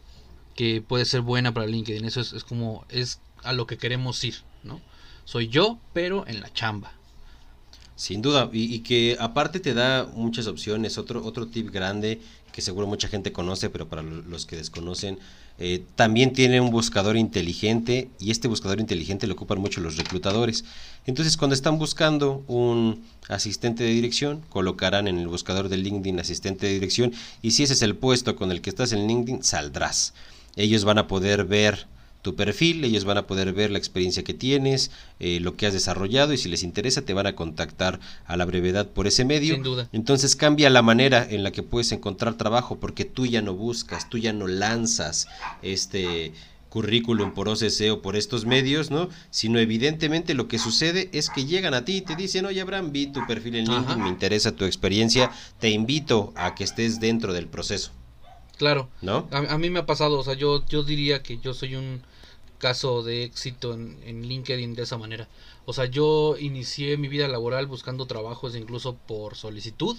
[0.55, 2.05] que puede ser buena para LinkedIn.
[2.05, 4.81] Eso es, es como, es a lo que queremos ir, ¿no?
[5.25, 6.98] Soy yo, pero en la chamba.
[7.99, 10.99] Sin duda, y, que aparte te da muchas opciones.
[10.99, 12.21] Otro, otro tip grande
[12.53, 15.19] que seguro mucha gente conoce, pero para lo- los que desconocen,
[15.59, 20.65] eh, también tiene un buscador inteligente y este buscador inteligente lo ocupan mucho los reclutadores.
[21.07, 26.69] Entonces, cuando están buscando un asistente de dirección, colocarán en el buscador de LinkedIn asistente
[26.69, 30.15] de dirección y si ese es el puesto con el que estás en LinkedIn, saldrás.
[30.55, 31.89] Ellos van a poder ver
[32.29, 35.73] tu perfil, ellos van a poder ver la experiencia que tienes, eh, lo que has
[35.73, 39.55] desarrollado y si les interesa te van a contactar a la brevedad por ese medio.
[39.55, 39.89] Sin duda.
[39.93, 44.11] Entonces cambia la manera en la que puedes encontrar trabajo porque tú ya no buscas,
[44.11, 45.27] tú ya no lanzas
[45.63, 46.33] este
[46.69, 49.09] currículum por OCC o por estos medios, ¿no?
[49.31, 52.93] Sino evidentemente lo que sucede es que llegan a ti y te dicen, oye Abraham,
[52.93, 53.79] vi tu perfil en Ajá.
[53.79, 57.91] LinkedIn, me interesa tu experiencia, te invito a que estés dentro del proceso,
[58.59, 58.91] Claro.
[59.01, 59.29] ¿no?
[59.31, 62.03] A, a mí me ha pasado, o sea, yo, yo diría que yo soy un
[62.59, 65.29] caso de éxito en, en LinkedIn de esa manera.
[65.65, 69.97] O sea, yo inicié mi vida laboral buscando trabajos incluso por solicitud.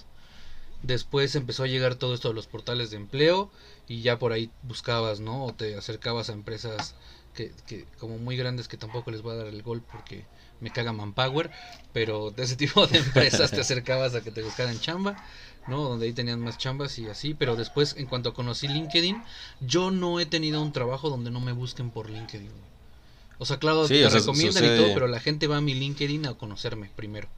[0.82, 3.50] Después empezó a llegar todo esto de los portales de empleo
[3.88, 5.46] y ya por ahí buscabas, ¿no?
[5.46, 6.96] O te acercabas a empresas
[7.34, 10.26] que, que como muy grandes que tampoco les voy a dar el gol porque
[10.62, 11.52] me caga Manpower,
[11.94, 15.16] pero de ese tipo de empresas te acercabas a que te buscaran chamba,
[15.70, 15.84] ¿no?
[15.84, 19.22] Donde ahí tenían más chambas y así, pero después en cuanto conocí LinkedIn,
[19.62, 22.52] yo no he tenido un trabajo donde no me busquen por LinkedIn.
[23.38, 25.62] O sea, claro, Sí, te o sea, recomiendan y todo, pero la gente va a
[25.62, 27.30] mi LinkedIn a conocerme primero.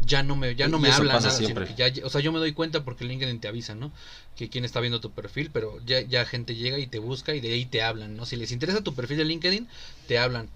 [0.00, 2.32] Ya no me, ya no Y me habla nada, sino que ya, o sea, yo
[2.32, 3.92] me doy cuenta porque LinkedIn te avisa, ¿no?
[4.36, 7.40] Que quién está viendo tu perfil, pero ya, ya gente llega y te busca y
[7.40, 8.24] de ahí te hablan, ¿no?
[8.24, 9.68] Si les interesa tu perfil de LinkedIn,
[10.08, 10.48] te hablan.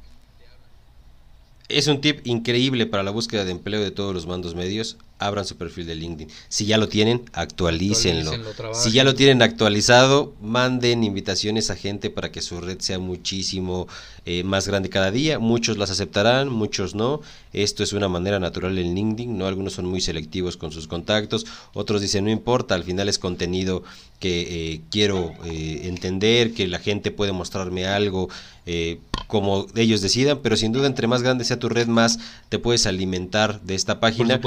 [1.69, 4.99] Es un tip increíble para la búsqueda de empleo de todos los mandos medios.
[5.19, 6.29] Abran su perfil de LinkedIn.
[6.49, 8.33] Si ya lo tienen, actualícenlo.
[8.33, 12.99] Actualícenlo, si ya lo tienen actualizado, manden invitaciones a gente para que su red sea
[12.99, 13.89] muchísimo
[14.27, 15.39] eh, más grande cada día.
[15.39, 17.23] Muchos las aceptarán, muchos no.
[17.55, 19.47] Esto es una manera natural en LinkedIn, ¿no?
[19.47, 23.85] Algunos son muy selectivos con sus contactos, otros dicen no importa, al final es contenido
[24.19, 28.29] que eh, quiero eh, entender, que la gente puede mostrarme algo
[28.67, 32.59] eh, como ellos decidan, pero sin duda entre más grande sea tu red, más te
[32.59, 34.41] puedes alimentar de esta página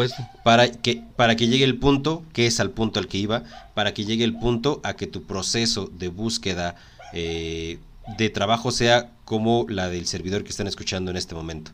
[0.44, 3.44] para que, para que llegue el punto, que es al punto al que iba,
[3.74, 6.76] para que llegue el punto a que tu proceso de búsqueda
[7.14, 7.80] eh,
[8.18, 11.72] de trabajo sea como la del servidor que están escuchando en este momento.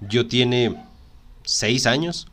[0.00, 0.76] Yo tiene
[1.44, 2.28] seis años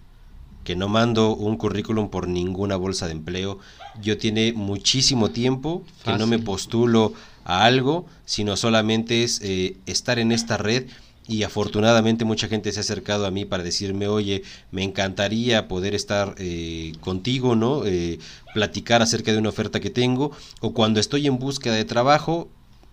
[0.63, 3.59] que no mando un currículum por ninguna bolsa de empleo.
[4.01, 7.13] Yo tiene muchísimo tiempo que no me postulo
[7.49, 10.85] a algo, sino solamente es eh, estar en esta red
[11.27, 15.95] y afortunadamente mucha gente se ha acercado a mí para decirme, oye, me encantaría poder
[15.95, 17.85] estar eh, contigo, ¿no?
[17.85, 18.19] Eh,
[18.53, 20.31] platicar acerca de una oferta que tengo,
[20.61, 22.49] o cuando estoy en búsqueda de trabajo,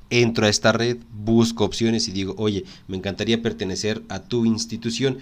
[0.08, 5.18] entro a esta red, busco opciones y digo, oye, me encantaría pertenecer a tu institución.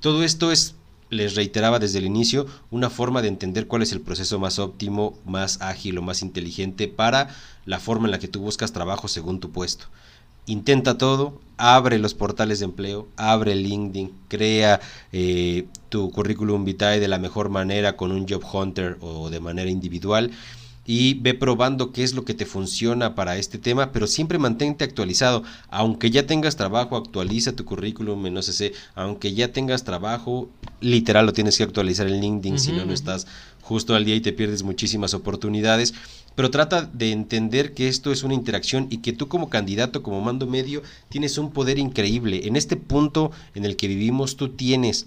[0.00, 0.74] Todo esto es,
[1.10, 5.18] les reiteraba desde el inicio, una forma de entender cuál es el proceso más óptimo,
[5.24, 7.28] más ágil o más inteligente para
[7.64, 9.86] la forma en la que tú buscas trabajo según tu puesto.
[10.46, 14.80] Intenta todo, abre los portales de empleo, abre LinkedIn, crea
[15.12, 19.70] eh, tu currículum vitae de la mejor manera con un job hunter o de manera
[19.70, 20.30] individual
[20.88, 24.84] y ve probando qué es lo que te funciona para este tema, pero siempre mantente
[24.84, 25.42] actualizado.
[25.68, 28.72] Aunque ya tengas trabajo, actualiza tu currículum en OCC.
[28.94, 30.48] Aunque ya tengas trabajo,
[30.80, 33.26] literal lo tienes que actualizar en LinkedIn, si no, no estás
[33.60, 35.92] justo al día y te pierdes muchísimas oportunidades.
[36.34, 40.22] Pero trata de entender que esto es una interacción y que tú como candidato, como
[40.22, 42.46] mando medio, tienes un poder increíble.
[42.46, 45.06] En este punto en el que vivimos, tú tienes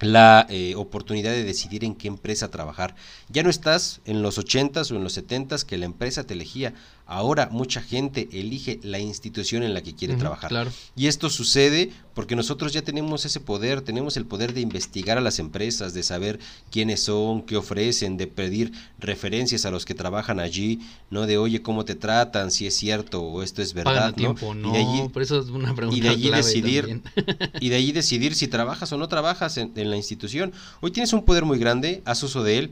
[0.00, 2.94] la eh, oportunidad de decidir en qué empresa trabajar.
[3.28, 6.74] Ya no estás en los 80s o en los 70s que la empresa te elegía.
[7.06, 10.48] Ahora mucha gente elige la institución en la que quiere trabajar.
[10.48, 10.70] Claro.
[10.96, 15.20] Y esto sucede porque nosotros ya tenemos ese poder, tenemos el poder de investigar a
[15.20, 16.40] las empresas, de saber
[16.70, 20.80] quiénes son, qué ofrecen, de pedir referencias a los que trabajan allí,
[21.10, 24.68] no de oye cómo te tratan, si es cierto o esto es verdad, tiempo, ¿no?
[24.68, 24.70] no.
[24.70, 27.02] Y de allí Por eso es una pregunta y de allí clave decidir
[27.60, 30.54] y de allí decidir si trabajas o no trabajas en, en la institución.
[30.80, 32.70] Hoy tienes un poder muy grande, haz uso de él,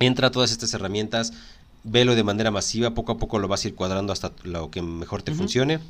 [0.00, 1.32] entra a todas estas herramientas,
[1.90, 4.82] velo de manera masiva, poco a poco lo vas a ir cuadrando hasta lo que
[4.82, 5.80] mejor te funcione.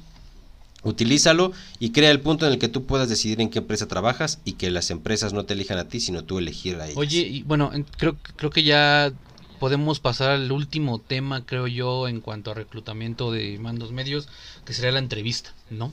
[0.85, 4.39] Utilízalo y crea el punto en el que tú puedas decidir en qué empresa trabajas
[4.45, 6.97] y que las empresas no te elijan a ti, sino tú elegir a ellas.
[6.97, 9.13] Oye, y bueno, en- creo, creo que ya
[9.59, 14.29] podemos pasar al último tema, creo yo, en cuanto a reclutamiento de mandos medios,
[14.65, 15.93] que sería la entrevista, ¿no?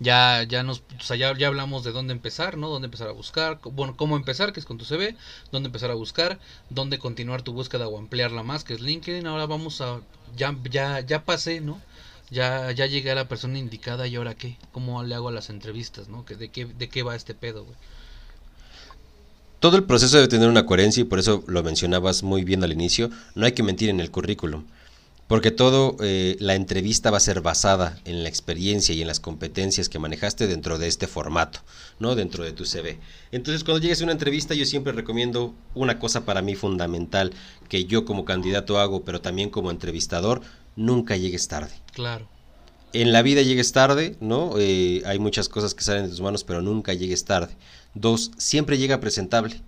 [0.00, 2.70] Ya, ya nos, o sea, ya, ya hablamos de dónde empezar, ¿no?
[2.70, 5.14] Dónde empezar a buscar, bueno, cómo empezar, que es con tu CV,
[5.52, 6.38] dónde empezar a buscar,
[6.70, 9.26] dónde continuar tu búsqueda o ampliarla más, que es LinkedIn.
[9.26, 10.00] Ahora vamos a,
[10.36, 11.78] ya, ya, ya pasé, ¿no?
[12.30, 15.50] Ya, ya llegué a la persona indicada y ahora qué, cómo le hago a las
[15.50, 16.24] entrevistas, ¿no?
[16.26, 17.76] De qué, de qué va este pedo, güey.
[19.58, 22.72] Todo el proceso debe tener una coherencia y por eso lo mencionabas muy bien al
[22.72, 23.10] inicio.
[23.34, 24.64] No hay que mentir en el currículum.
[25.30, 29.20] Porque todo, eh, la entrevista va a ser basada en la experiencia y en las
[29.20, 31.60] competencias que manejaste dentro de este formato,
[32.00, 32.16] ¿no?
[32.16, 32.98] Dentro de tu CV.
[33.30, 37.32] Entonces, cuando llegues a una entrevista, yo siempre recomiendo una cosa para mí fundamental
[37.68, 40.40] que yo como candidato hago, pero también como entrevistador,
[40.74, 41.74] nunca llegues tarde.
[41.92, 42.26] Claro.
[42.92, 44.54] En la vida llegues tarde, ¿no?
[44.58, 47.54] Eh, hay muchas cosas que salen de tus manos, pero nunca llegues tarde.
[47.94, 49.62] Dos, siempre llega presentable.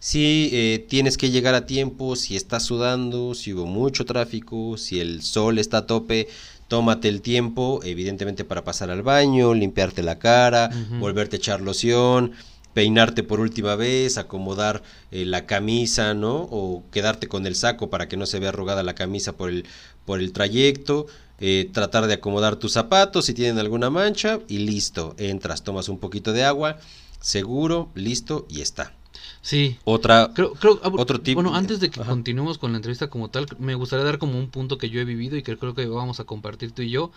[0.00, 5.00] Si eh, tienes que llegar a tiempo, si estás sudando, si hubo mucho tráfico, si
[5.00, 6.28] el sol está a tope,
[6.68, 10.70] tómate el tiempo, evidentemente para pasar al baño, limpiarte la cara,
[11.00, 12.32] volverte a echar loción,
[12.74, 16.36] peinarte por última vez, acomodar eh, la camisa, ¿no?
[16.36, 19.64] O quedarte con el saco para que no se vea arrugada la camisa por el,
[20.04, 21.06] por el trayecto,
[21.40, 25.98] eh, tratar de acomodar tus zapatos si tienen alguna mancha y listo, entras, tomas un
[25.98, 26.76] poquito de agua,
[27.20, 28.97] seguro, listo y está.
[29.48, 29.78] Sí.
[29.84, 32.10] Otra, Creo, creo, ah, Otro tip- Bueno, antes de que Ajá.
[32.10, 35.06] continuemos con la entrevista como tal, me gustaría dar como un punto que yo he
[35.06, 37.10] vivido y que creo que vamos a compartir tú y yo.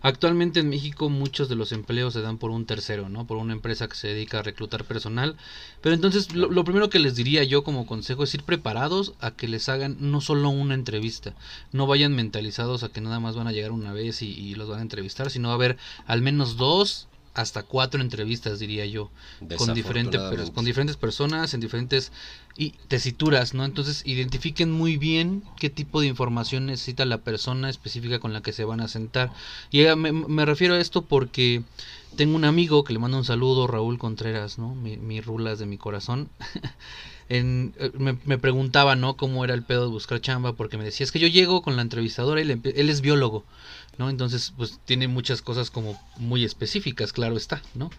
[0.00, 3.26] Actualmente en México muchos de los empleos se dan por un tercero, ¿no?
[3.26, 5.34] Por una empresa que se dedica a reclutar personal.
[5.80, 9.32] Pero entonces lo, lo primero que les diría yo como consejo es ir preparados a
[9.32, 11.34] que les hagan no solo una entrevista.
[11.72, 14.68] No vayan mentalizados a que nada más van a llegar una vez y, y los
[14.68, 19.10] van a entrevistar, sino a haber al menos dos hasta cuatro entrevistas, diría yo,
[19.56, 20.20] con, diferentes
[20.50, 22.12] con diferentes personas, en diferentes
[22.56, 23.64] y tesituras, ¿no?
[23.64, 28.52] Entonces, identifiquen muy bien qué tipo de información necesita la persona específica con la que
[28.52, 29.32] se van a sentar.
[29.70, 31.62] Y me, me refiero a esto porque
[32.16, 34.74] tengo un amigo que le mando un saludo, Raúl Contreras, ¿no?
[34.74, 36.28] Mi, mi rulas de mi corazón.
[37.28, 39.16] en, eh, me, preguntaba, ¿no?
[39.16, 41.76] Cómo era el pedo de buscar chamba, porque me decía, es que yo llego con
[41.76, 43.44] la entrevistadora y él es biólogo,
[43.98, 44.10] ¿no?
[44.10, 47.90] Entonces, pues tiene muchas cosas como muy específicas, claro está, ¿no?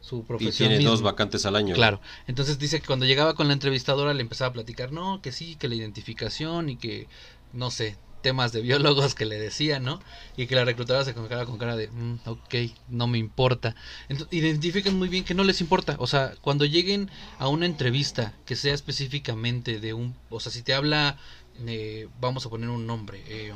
[0.00, 0.72] Su profesión.
[0.72, 1.74] Y tiene dos vacantes al año.
[1.74, 2.00] Claro.
[2.26, 5.56] Entonces dice que cuando llegaba con la entrevistadora le empezaba a platicar, no, que sí,
[5.56, 7.06] que la identificación y que,
[7.52, 10.00] no sé, temas de biólogos que le decían, ¿no?
[10.36, 12.54] Y que la reclutadora se quedaba con cara de, mm, ok,
[12.88, 13.74] no me importa.
[14.08, 15.96] Entonces, identifiquen muy bien que no les importa.
[15.98, 20.62] O sea, cuando lleguen a una entrevista que sea específicamente de un, o sea, si
[20.62, 21.18] te habla,
[21.66, 23.52] eh, vamos a poner un nombre, eh,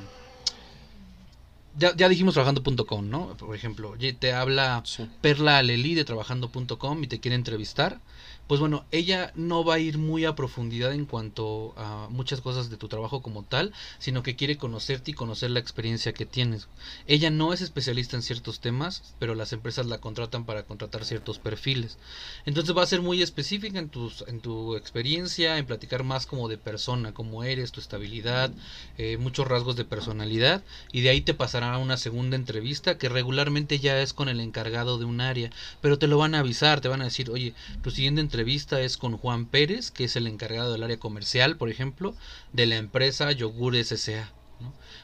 [1.76, 3.36] ya, ya dijimos trabajando.com, ¿no?
[3.36, 4.82] Por ejemplo, te habla
[5.20, 8.00] Perla Aleli de trabajando.com y te quiere entrevistar
[8.46, 12.68] pues bueno, ella no va a ir muy a profundidad en cuanto a muchas cosas
[12.68, 16.68] de tu trabajo como tal, sino que quiere conocerte y conocer la experiencia que tienes.
[17.06, 21.38] Ella no es especialista en ciertos temas, pero las empresas la contratan para contratar ciertos
[21.38, 21.96] perfiles.
[22.44, 26.58] Entonces va a ser muy específica en, tus, tu experiencia, en platicar más como de
[26.58, 28.52] persona, cómo eres, tu estabilidad,
[28.98, 33.08] eh, muchos rasgos de personalidad, y de ahí te pasará a una segunda entrevista que
[33.08, 36.82] regularmente ya es con el encargado de un área, pero te lo van a avisar,
[36.82, 40.26] te van a decir, oye, tu siguiente entrevista es con Juan Pérez, que es el
[40.26, 42.14] encargado del área comercial, por ejemplo,
[42.52, 44.32] de la empresa Yogur SCA.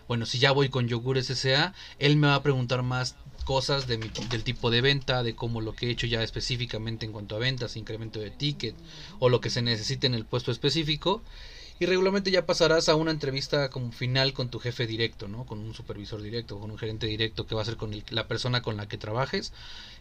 [0.09, 3.15] Bueno, si ya voy con Yogur SCA, él me va a preguntar más
[3.45, 3.99] cosas de
[4.31, 7.39] del tipo de venta, de cómo lo que he hecho ya específicamente en cuanto a
[7.39, 8.75] ventas, incremento de ticket
[9.19, 11.23] o lo que se necesite en el puesto específico
[11.81, 15.47] y regularmente ya pasarás a una entrevista como final con tu jefe directo, ¿no?
[15.47, 18.61] Con un supervisor directo, con un gerente directo que va a ser con la persona
[18.61, 19.55] con la que trabajes.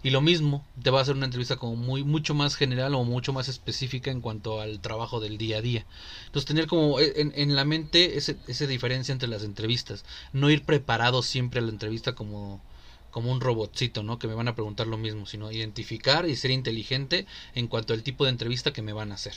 [0.04, 3.06] Y lo mismo, te va a hacer una entrevista como muy mucho más general o
[3.06, 5.86] mucho más específica en cuanto al trabajo del día a día.
[6.26, 10.04] Entonces tener como e, en, en la mente ese, esa diferencia entre las entrevistas.
[10.34, 12.62] No ir preparado siempre a la entrevista como
[13.10, 14.20] como un robotcito, ¿no?
[14.20, 17.26] Que me van a preguntar lo mismo, sino identificar y ser inteligente
[17.56, 19.34] en cuanto al tipo de entrevista que me van a hacer.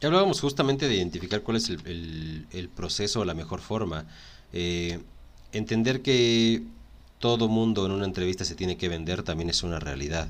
[0.00, 4.06] Ya hablábamos justamente de identificar cuál es el, proceso o la mejor forma.
[4.52, 5.00] Eh,
[5.52, 6.62] entender que
[7.18, 10.28] todo mundo en una entrevista se tiene que vender también es una realidad.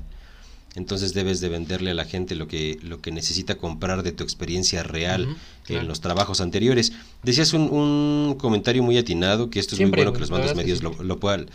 [0.75, 4.23] Entonces debes de venderle a la gente lo que, lo que necesita comprar de tu
[4.23, 5.37] experiencia real
[5.69, 6.91] en los trabajos anteriores.
[7.23, 10.83] Decías un, un, comentario muy atinado, que esto es muy bueno que los mandos medios
[10.83, 11.49] lo, lo, puedan,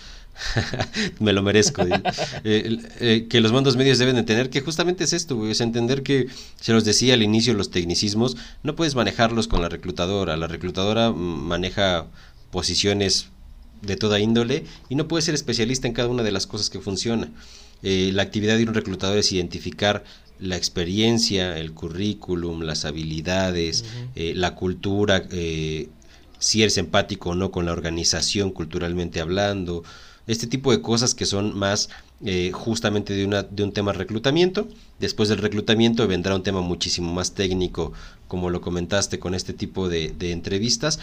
[1.18, 1.82] me lo merezco.
[2.45, 6.03] Eh, eh, que los mandos medios deben de tener, que justamente es esto, es entender
[6.03, 6.28] que,
[6.61, 10.36] se los decía al inicio, los tecnicismos, no puedes manejarlos con la reclutadora.
[10.36, 12.07] La reclutadora maneja
[12.51, 13.28] posiciones
[13.82, 16.80] de toda índole y no puede ser especialista en cada una de las cosas que
[16.80, 17.30] funciona.
[17.82, 20.05] Eh, la actividad de un reclutador es identificar
[20.38, 23.84] la experiencia, el currículum, las habilidades,
[24.14, 25.22] la cultura,
[26.38, 29.84] si eres empático o no con la organización culturalmente hablando,
[30.26, 31.88] este tipo de cosas que son más
[32.24, 34.68] eh, justamente de, una, de un tema reclutamiento.
[34.98, 37.92] Después del reclutamiento vendrá un tema muchísimo más técnico,
[38.28, 40.98] como lo comentaste con este tipo de, entrevistas,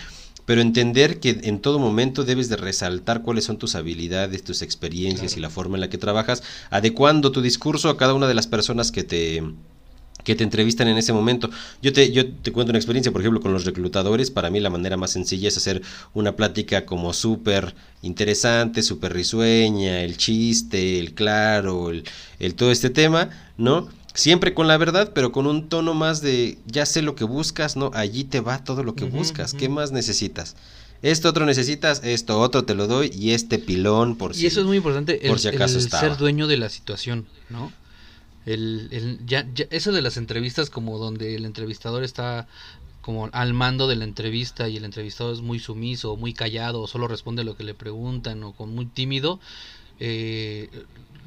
[0.46, 5.36] pero entender que en todo momento debes de resaltar cuáles son tus habilidades, tus experiencias
[5.36, 8.48] y la forma en la que trabajas, adecuando tu discurso a cada una de las
[8.48, 9.44] personas que te
[10.28, 11.50] que te entrevistan en ese momento.
[11.82, 14.30] Yo te, yo te cuento una experiencia, por ejemplo, con los reclutadores.
[14.30, 15.82] Para mí la manera más sencilla es hacer
[16.14, 23.30] una plática como súper interesante, súper risueña, el chiste, el claro, el, todo este tema,
[23.58, 23.88] ¿no?
[24.14, 27.78] Siempre con la verdad, pero con un tono más de ya sé lo que buscas,
[27.78, 27.90] ¿no?
[27.94, 29.54] Allí te va todo lo que buscas.
[29.54, 30.58] ¿Qué más necesitas?
[31.02, 34.60] Esto otro necesitas, esto otro te lo doy y este pilón por si Y eso
[34.60, 37.72] es muy importante, por si acaso el ser dueño de la situación, ¿no?
[38.48, 42.48] El, el ya, eso de las entrevistas como donde el entrevistador está
[43.02, 46.88] como al mando de la entrevista y el entrevistador es muy sumiso, muy callado, o
[46.88, 49.40] solo responde lo que le preguntan, o con muy tímido,
[50.00, 50.70] eh,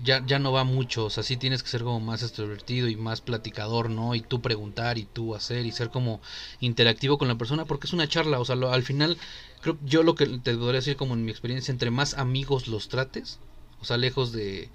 [0.02, 2.96] ya, ya no va mucho, o sea, sí tienes que ser como más extrovertido y
[2.96, 4.14] más platicador, ¿no?
[4.14, 6.20] Y tú preguntar y tú hacer y ser como
[6.60, 9.18] interactivo con la persona, porque es una charla, o sea, al final,
[9.60, 12.88] creo yo lo que te podría decir como en mi experiencia, entre más amigos los
[12.88, 13.38] trates,
[13.80, 14.70] o sea, lejos de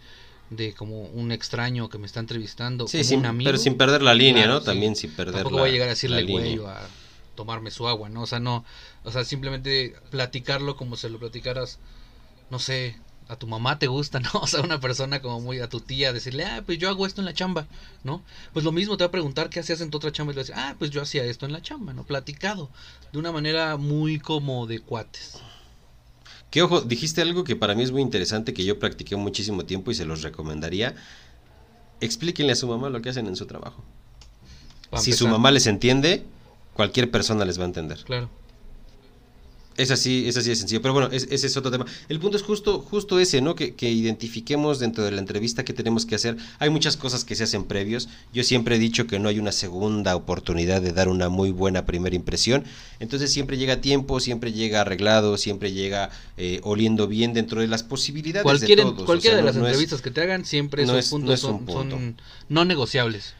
[0.49, 3.47] de como un extraño que me está entrevistando, sí, como un amigo.
[3.47, 4.61] Pero sin perder la línea, ¿no?
[4.61, 6.87] También sin perder Tampoco voy a llegar a decirle güey a
[7.35, 8.21] tomarme su agua, ¿no?
[8.23, 8.65] O sea, no,
[9.03, 11.79] o sea, simplemente platicarlo como se lo platicaras,
[12.49, 14.29] no sé, a tu mamá te gusta, ¿no?
[14.33, 17.21] O sea, una persona como muy a tu tía, decirle, ah, pues yo hago esto
[17.21, 17.67] en la chamba,
[18.03, 18.23] ¿no?
[18.53, 20.41] Pues lo mismo te va a preguntar qué hacías en tu otra chamba y le
[20.41, 22.03] vas a decir, ah, pues yo hacía esto en la chamba, ¿no?
[22.03, 22.69] Platicado,
[23.11, 25.41] de una manera muy como de cuates.
[26.55, 29.91] Que ojo, dijiste algo que para mí es muy interesante, que yo practiqué muchísimo tiempo
[29.91, 30.95] y se los recomendaría.
[31.99, 33.83] Explíquenle a su mamá lo que hacen en su trabajo.
[34.95, 36.23] si su mamá les entiende,
[36.73, 38.01] cualquier persona les va a entender.
[38.05, 38.29] Claro.
[39.77, 40.81] Es así, es así de sencillo.
[40.81, 41.85] Pero bueno, ese es otro tema.
[42.07, 43.55] El punto es justo, justo ese, ¿no?
[43.55, 46.37] Que, que, identifiquemos dentro de la entrevista qué tenemos que hacer.
[46.59, 48.07] Hay muchas cosas que se hacen previos.
[48.33, 51.85] Yo siempre he dicho que no hay una segunda oportunidad de dar una muy buena
[51.85, 52.63] primera impresión.
[52.99, 57.83] Entonces siempre llega tiempo, siempre llega arreglado, siempre llega eh, oliendo bien dentro de las
[57.83, 59.03] posibilidades de todos.
[59.03, 62.15] Cualquiera de las entrevistas que te hagan, siempre esos puntos son, son
[62.47, 63.33] no negociables.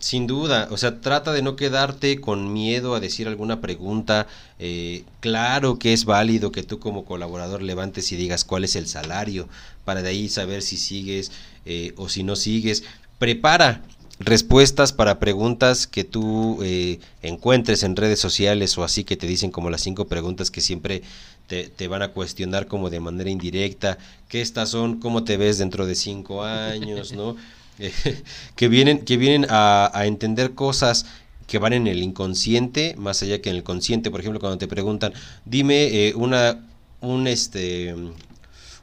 [0.00, 4.26] Sin duda, o sea, trata de no quedarte con miedo a decir alguna pregunta.
[4.58, 8.88] Eh, claro que es válido que tú como colaborador levantes y digas cuál es el
[8.88, 9.46] salario,
[9.84, 11.32] para de ahí saber si sigues
[11.66, 12.82] eh, o si no sigues.
[13.18, 13.82] Prepara
[14.18, 19.50] respuestas para preguntas que tú eh, encuentres en redes sociales o así que te dicen
[19.50, 21.02] como las cinco preguntas que siempre
[21.46, 23.98] te, te, van a cuestionar como de manera indirecta.
[24.28, 24.98] ¿Qué estas son?
[24.98, 27.12] ¿Cómo te ves dentro de cinco años?
[27.12, 27.36] ¿No?
[28.56, 31.06] que vienen, que vienen a, entender cosas
[31.46, 34.10] que van en el inconsciente, más allá que en el consciente.
[34.10, 35.12] Por ejemplo, cuando te preguntan,
[35.44, 36.64] dime eh, una,
[37.00, 37.94] un este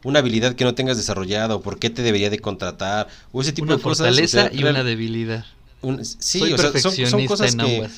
[0.04, 3.52] una habilidad que no tengas desarrollada o por qué te debería de contratar o ese
[3.52, 4.00] tipo de cosas.
[4.00, 5.45] Una fortaleza y una debilidad.
[6.20, 7.89] sí, o sea, son, cosas que,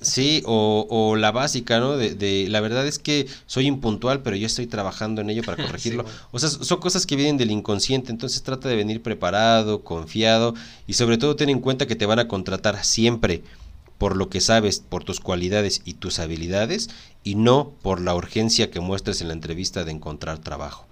[0.00, 1.96] Sí, o, o, la básica, ¿no?
[1.96, 5.62] De, de, la verdad es que soy impuntual, pero yo estoy trabajando en ello para
[5.66, 6.04] corregirlo.
[6.30, 10.54] O sea, son cosas que vienen del inconsciente, entonces trata de venir preparado, confiado
[10.86, 13.42] y sobre todo ten en cuenta que te van a contratar siempre
[13.98, 16.88] por lo que sabes, por tus cualidades y tus habilidades
[17.24, 20.86] y no por la urgencia que muestres en la entrevista de encontrar trabajo.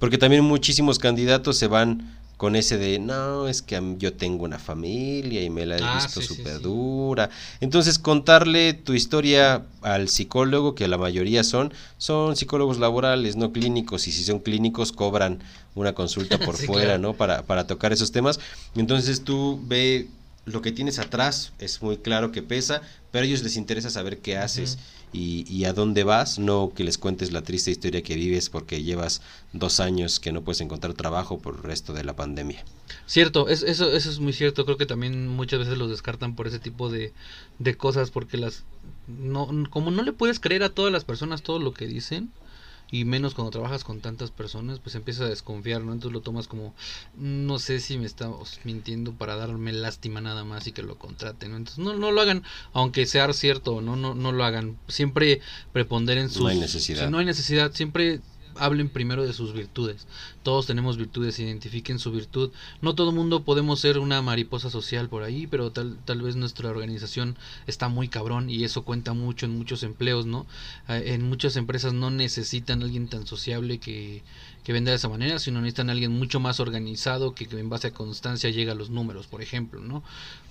[0.00, 4.58] Porque también muchísimos candidatos se van con ese de, no, es que yo tengo una
[4.58, 7.30] familia y me la he ah, visto súper dura.
[7.60, 14.06] Entonces, contarle tu historia al psicólogo, que la mayoría son, son psicólogos laborales, no clínicos,
[14.06, 15.38] y si son clínicos cobran
[15.74, 17.14] una consulta por fuera, ¿no?
[17.14, 18.38] Para, para tocar esos temas.
[18.74, 20.08] Entonces tú ve
[20.44, 24.18] lo que tienes atrás, es muy claro que pesa, pero a ellos les interesa saber
[24.18, 24.78] qué haces
[25.12, 29.22] y, a dónde vas, no que les cuentes la triste historia que vives porque llevas
[29.52, 32.62] dos años que no puedes encontrar trabajo por el resto de la pandemia.
[33.06, 36.58] Cierto, eso, eso es muy cierto, creo que también muchas veces los descartan por ese
[36.58, 37.12] tipo de,
[37.58, 38.64] de cosas porque las...
[39.06, 42.30] No, como no le puedes creer a todas las personas todo lo que dicen,
[42.90, 45.92] y menos cuando trabajas con tantas personas, pues empiezas a desconfiar, ¿no?
[45.92, 46.74] Entonces lo tomas como,
[47.16, 51.50] no sé si me estamos mintiendo para darme lástima nada más y que lo contraten,
[51.50, 51.56] ¿no?
[51.56, 53.96] Entonces no, no lo hagan, aunque sea cierto, ¿no?
[53.96, 54.78] No, no lo hagan.
[54.88, 55.40] Siempre
[55.72, 56.42] preponderen sus...
[56.42, 57.04] No hay necesidad.
[57.04, 58.20] Si no hay necesidad, siempre
[58.58, 60.06] hablen primero de sus virtudes.
[60.42, 62.50] Todos tenemos virtudes, identifiquen su virtud.
[62.80, 66.36] No todo el mundo podemos ser una mariposa social por ahí, pero tal, tal vez
[66.36, 67.36] nuestra organización
[67.66, 70.46] está muy cabrón y eso cuenta mucho en muchos empleos, ¿no?
[70.88, 74.22] Eh, en muchas empresas no necesitan alguien tan sociable que,
[74.64, 77.68] que venda de esa manera, sino necesitan a alguien mucho más organizado que, que en
[77.68, 80.02] base a constancia llegue a los números, por ejemplo, ¿no?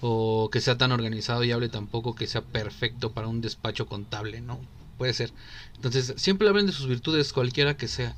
[0.01, 3.88] O que sea tan organizado y hable tan poco que sea perfecto para un despacho
[3.88, 4.60] contable, ¿no?
[4.97, 5.31] Puede ser.
[5.75, 8.15] Entonces, siempre hablen de sus virtudes, cualquiera que sea.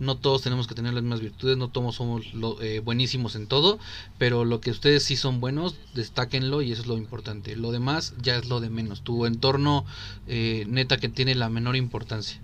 [0.00, 2.26] No todos tenemos que tener las mismas virtudes, no todos somos
[2.60, 3.78] eh, buenísimos en todo,
[4.18, 7.54] pero lo que ustedes sí son buenos, destáquenlo y eso es lo importante.
[7.54, 9.02] Lo demás ya es lo de menos.
[9.02, 9.84] Tu entorno,
[10.26, 12.40] eh, neta, que tiene la menor importancia.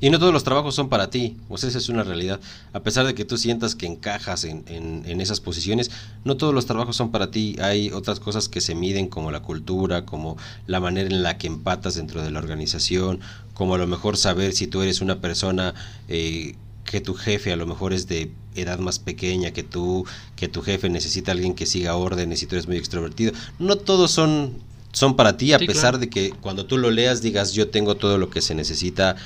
[0.00, 2.40] Y no todos los trabajos son para ti, sea, esa es una realidad.
[2.72, 5.90] A pesar de que tú sientas que encajas en, en, esas posiciones,
[6.24, 7.56] no todos los trabajos son para ti.
[7.60, 10.36] Hay otras cosas que se miden como la cultura, como
[10.66, 13.20] la manera en la que empatas dentro de la organización,
[13.54, 15.74] como a lo mejor saber si tú eres una persona
[16.08, 20.04] eh, que tu jefe a lo mejor es de edad más pequeña que tú,
[20.36, 23.32] que tu jefe necesita alguien que siga órdenes y tú eres muy extrovertido.
[23.58, 24.52] No todos son,
[24.92, 28.18] son para ti, a pesar de que cuando tú lo leas digas yo tengo todo
[28.18, 29.16] lo que se necesita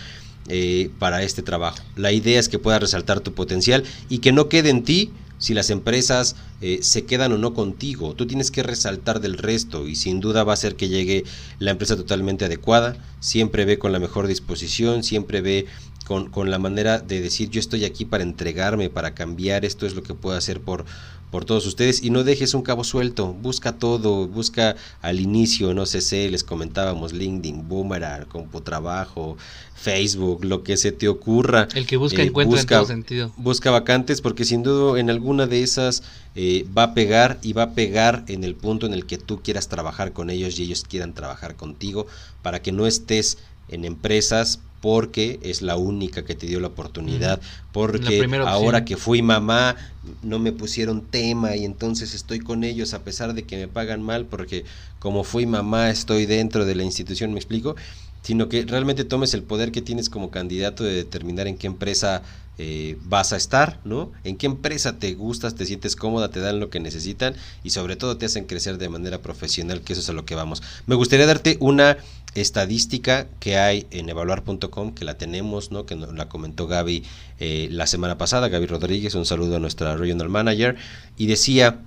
[0.48, 1.78] eh, para este trabajo.
[1.96, 5.54] La idea es que puedas resaltar tu potencial y que no quede en ti si
[5.54, 8.14] las empresas eh, se quedan o no contigo.
[8.14, 11.24] Tú tienes que resaltar del resto y sin duda va a ser que llegue
[11.58, 12.96] la empresa totalmente adecuada.
[13.20, 15.66] Siempre ve con la mejor disposición, siempre ve
[16.08, 19.94] con, con, la manera de decir yo estoy aquí para entregarme, para cambiar, esto es
[19.94, 20.86] lo que puedo hacer por,
[21.30, 25.84] por todos ustedes y no dejes un cabo suelto, busca todo, busca al inicio, no
[25.84, 29.36] sé, sé les comentábamos LinkedIn, Boomerang, Computrabajo,
[29.74, 31.68] Facebook, lo que se te ocurra.
[31.74, 33.32] El que busca eh, encuentra en todo sentido.
[33.36, 36.02] Busca vacantes porque sin duda en alguna de esas
[36.34, 39.42] eh, va a pegar y va a pegar en el punto en el que tú
[39.42, 42.06] quieras trabajar con ellos y ellos quieran trabajar contigo
[42.42, 43.36] para que no estés
[43.68, 47.40] en empresas porque es la única que te dio la oportunidad,
[47.72, 49.76] porque ahora que fui mamá
[50.22, 54.02] no me pusieron tema y entonces estoy con ellos a pesar de que me pagan
[54.02, 54.64] mal porque
[54.98, 57.76] como fui mamá estoy dentro de la institución, me explico.
[58.22, 62.22] sino que realmente tomes el poder que tienes como candidato de determinar en qué empresa
[62.60, 64.10] eh, vas a estar, ¿no?
[64.24, 67.94] En qué empresa te gustas, te sientes cómoda, te dan lo que necesitan y sobre
[67.94, 70.60] todo te hacen crecer de manera profesional, que eso es a lo que vamos.
[70.86, 71.98] Me gustaría darte una
[72.34, 75.86] estadística que hay en evaluar.com, que la tenemos, ¿no?
[75.86, 77.04] Que la comentó Gaby
[77.40, 80.76] eh, la semana pasada, Gaby Rodríguez, un saludo a nuestra Regional Manager,
[81.16, 81.80] y decía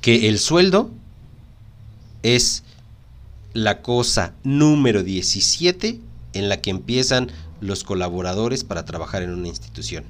[0.00, 0.90] que el sueldo
[2.22, 2.62] es
[3.52, 6.00] la cosa número 17
[6.32, 7.30] en la que empiezan
[7.60, 10.04] los colaboradores para trabajar en una institución.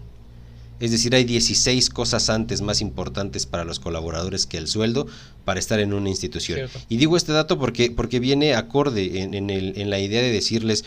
[0.80, 5.06] Es decir, hay 16 cosas antes más importantes para los colaboradores que el sueldo
[5.44, 6.68] para estar en una institución.
[6.88, 10.84] Y digo este dato porque, porque viene acorde en, en la idea de decirles,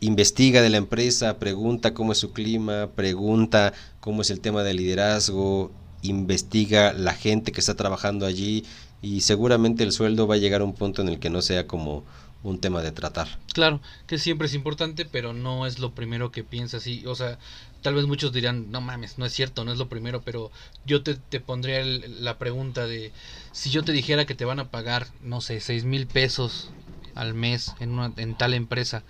[0.00, 4.76] investiga de la empresa, pregunta cómo es su clima, pregunta cómo es el tema del
[4.76, 8.64] liderazgo, investiga la gente que está trabajando allí
[9.02, 11.66] y seguramente el sueldo va a llegar a un punto en el que no sea
[11.66, 12.04] como
[12.42, 13.26] un tema de tratar.
[13.54, 16.86] Claro, que siempre es importante, pero no es lo primero que piensas.
[16.86, 17.38] Y, o sea,
[17.84, 20.50] tal vez muchos dirán, no mames, no es cierto, no es lo primero, pero
[20.84, 23.12] yo te, te pondría la pregunta de,
[23.52, 26.72] si yo te dijera que te van a pagar, no sé, seis mil pesos
[27.14, 29.04] al mes en, una, en tal empresa,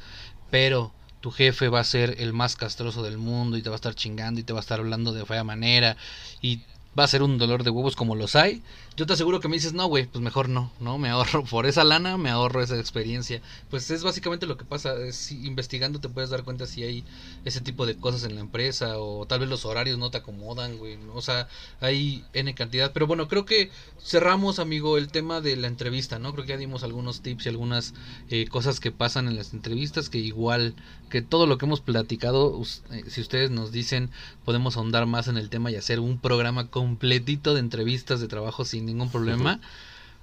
[0.50, 3.82] pero tu jefe va a ser el más castroso del mundo y te va a
[3.82, 5.96] estar chingando y te va a estar hablando de fea manera
[6.42, 6.62] y
[6.98, 8.62] va a ser un dolor de huevos como los hay,
[8.96, 10.98] yo te aseguro que me dices, no, güey, pues mejor no, ¿no?
[10.98, 13.42] Me ahorro por esa lana, me ahorro esa experiencia.
[13.70, 17.04] Pues es básicamente lo que pasa, es, investigando te puedes dar cuenta si hay
[17.44, 20.78] ese tipo de cosas en la empresa o tal vez los horarios no te acomodan,
[20.78, 20.96] güey.
[21.12, 21.48] O sea,
[21.80, 22.92] hay N cantidad.
[22.92, 26.32] Pero bueno, creo que cerramos, amigo, el tema de la entrevista, ¿no?
[26.32, 27.94] Creo que ya dimos algunos tips y algunas
[28.30, 30.74] eh, cosas que pasan en las entrevistas que igual
[31.10, 32.60] que todo lo que hemos platicado,
[32.90, 34.10] eh, si ustedes nos dicen,
[34.44, 38.64] podemos ahondar más en el tema y hacer un programa completito de entrevistas de trabajo
[38.64, 39.60] sin ningún problema.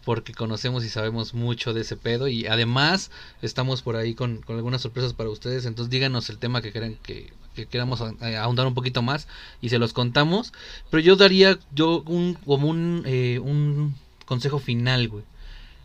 [0.05, 2.27] Porque conocemos y sabemos mucho de ese pedo.
[2.27, 3.11] Y además
[3.41, 5.65] estamos por ahí con, algunas sorpresas para ustedes.
[5.65, 9.27] Entonces díganos el tema que quieran que, que queramos eh, ahondar un poquito más.
[9.61, 10.53] Y se los contamos.
[10.89, 15.23] Pero yo daría yo un, como un, eh, un consejo final, güey.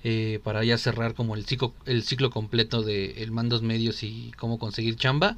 [0.04, 4.32] Eh, para ya cerrar como el ciclo, el ciclo completo de el mandos medios y
[4.38, 5.36] cómo conseguir chamba.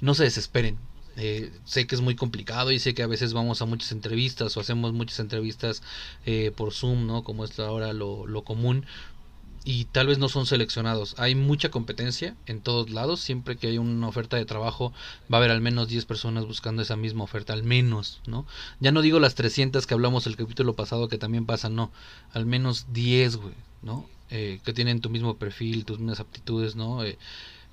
[0.00, 0.78] No se desesperen
[1.16, 4.56] eh, sé que es muy complicado y sé que a veces vamos a muchas entrevistas
[4.56, 5.82] o hacemos muchas entrevistas
[6.26, 7.24] eh, por Zoom, ¿no?
[7.24, 8.86] Como es ahora lo, lo común
[9.68, 11.16] y tal vez no son seleccionados.
[11.18, 13.18] Hay mucha competencia en todos lados.
[13.18, 14.92] Siempre que hay una oferta de trabajo
[15.30, 18.46] va a haber al menos 10 personas buscando esa misma oferta, al menos, ¿no?
[18.78, 21.90] Ya no digo las 300 que hablamos el capítulo pasado que también pasan, no.
[22.32, 24.06] Al menos 10, güey, ¿no?
[24.30, 27.02] Eh, que tienen tu mismo perfil, tus mismas aptitudes, ¿no?
[27.02, 27.18] Eh,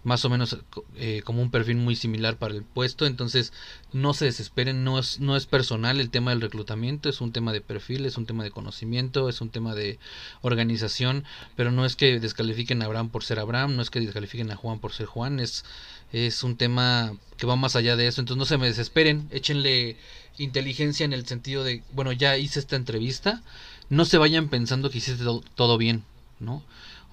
[0.03, 0.57] más o menos
[0.95, 3.05] eh, como un perfil muy similar para el puesto.
[3.05, 3.53] Entonces
[3.93, 7.53] no se desesperen no es no es personal el tema del reclutamiento es un tema
[7.53, 9.99] de perfil es un tema de conocimiento es un tema de
[10.41, 11.23] organización
[11.55, 14.55] pero no es que descalifiquen a Abraham por ser Abraham no es que descalifiquen a
[14.55, 15.63] Juan por ser Juan es
[16.11, 18.21] es un tema que va más allá de eso.
[18.21, 19.97] Entonces no se me desesperen échenle
[20.38, 23.43] inteligencia en el sentido de bueno ya hice esta entrevista
[23.89, 25.23] no se vayan pensando que hiciste
[25.55, 26.03] todo bien
[26.39, 26.63] no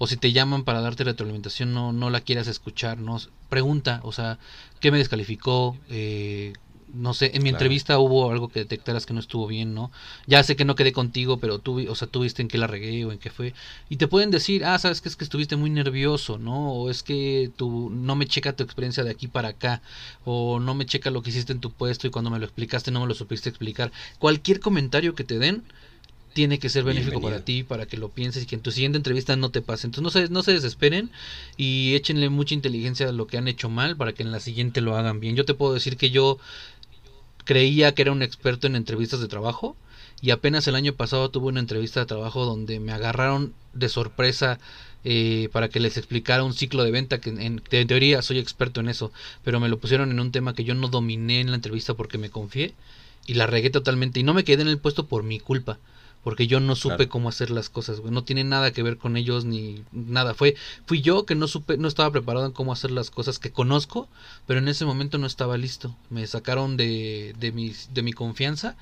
[0.01, 3.19] o si te llaman para darte retroalimentación no, no la quieras escuchar, no
[3.49, 4.39] pregunta, o sea,
[4.79, 5.77] ¿qué me descalificó?
[5.91, 6.53] Eh,
[6.91, 9.91] no sé, en mi entrevista hubo algo que detectaras que no estuvo bien, ¿no?
[10.25, 12.65] Ya sé que no quedé contigo, pero tú, o sea, tú viste en qué la
[12.65, 13.53] regué o en qué fue.
[13.89, 16.73] Y te pueden decir, ah, sabes que es que estuviste muy nervioso, ¿no?
[16.73, 19.83] O es que tú no me checa tu experiencia de aquí para acá,
[20.25, 22.89] o no me checa lo que hiciste en tu puesto y cuando me lo explicaste
[22.89, 23.91] no me lo supiste explicar.
[24.17, 25.63] Cualquier comentario que te den,
[26.33, 28.97] tiene que ser benéfico para ti, para que lo pienses y que en tu siguiente
[28.97, 29.87] entrevista no te pase.
[29.87, 31.11] Entonces no se, no se desesperen
[31.57, 34.81] y échenle mucha inteligencia a lo que han hecho mal para que en la siguiente
[34.81, 35.35] lo hagan bien.
[35.35, 36.37] Yo te puedo decir que yo
[37.43, 39.75] creía que era un experto en entrevistas de trabajo
[40.21, 44.59] y apenas el año pasado tuve una entrevista de trabajo donde me agarraron de sorpresa
[45.03, 48.79] eh, para que les explicara un ciclo de venta que en, en, teoría soy experto
[48.81, 49.11] en eso,
[49.43, 52.19] pero me lo pusieron en un tema que yo no dominé en la entrevista porque
[52.19, 52.75] me confié
[53.25, 55.79] y la regué totalmente y no me quedé en el puesto por mi culpa
[56.23, 58.13] porque yo no supe cómo hacer las cosas, güey.
[58.13, 60.33] No tiene nada que ver con ellos ni nada.
[60.33, 63.51] Fue, fui yo que no supe, no estaba preparado en cómo hacer las cosas que
[63.51, 64.07] conozco,
[64.45, 65.95] pero en ese momento no estaba listo.
[66.09, 68.75] Me sacaron de, de, mi, de mi confianza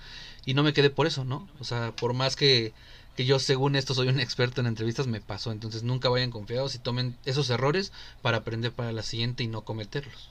[0.45, 1.47] y no me quedé por eso, ¿no?
[1.59, 2.73] O sea, por más que,
[3.15, 5.53] que yo según esto soy un experto en entrevistas, me pasó.
[5.53, 9.61] Entonces nunca vayan confiados y tomen esos errores para aprender para la siguiente y no
[9.61, 10.29] cometerlos.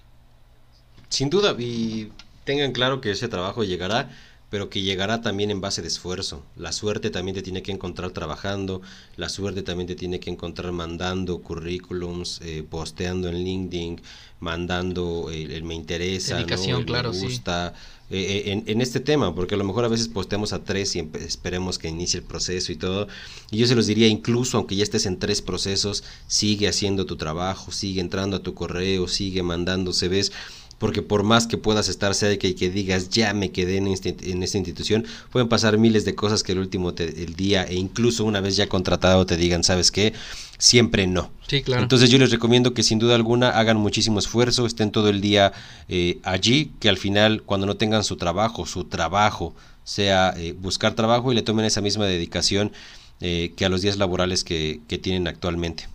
[1.08, 2.12] Sin duda, y
[2.44, 4.10] tengan claro que ese trabajo llegará
[4.50, 6.42] pero que llegará también en base de esfuerzo.
[6.56, 8.80] La suerte también te tiene que encontrar trabajando,
[9.16, 14.00] la suerte también te tiene que encontrar mandando currículums, eh, posteando en LinkedIn,
[14.40, 17.24] mandando el, el me interesa, Dedicación, el claro, me sí.
[17.26, 17.74] gusta,
[18.10, 21.06] eh, en, en, este tema, porque a lo mejor a veces posteamos a tres y
[21.20, 23.06] esperemos que inicie el proceso y todo.
[23.50, 27.16] Y yo se los diría, incluso aunque ya estés en tres procesos, sigue haciendo tu
[27.16, 30.32] trabajo, sigue entrando a tu correo, sigue mandando CVs
[30.78, 34.16] porque por más que puedas estar cerca y que digas ya me quedé en, este,
[34.30, 37.74] en esta institución, pueden pasar miles de cosas que el último te, el día e
[37.74, 40.14] incluso una vez ya contratado te digan, ¿sabes qué?
[40.58, 41.30] Siempre no.
[41.46, 41.82] Sí, claro.
[41.82, 45.52] Entonces yo les recomiendo que sin duda alguna hagan muchísimo esfuerzo, estén todo el día
[45.88, 50.94] eh, allí, que al final cuando no tengan su trabajo, su trabajo sea eh, buscar
[50.94, 52.72] trabajo y le tomen esa misma dedicación
[53.20, 55.88] eh, que a los días laborales que, que tienen actualmente.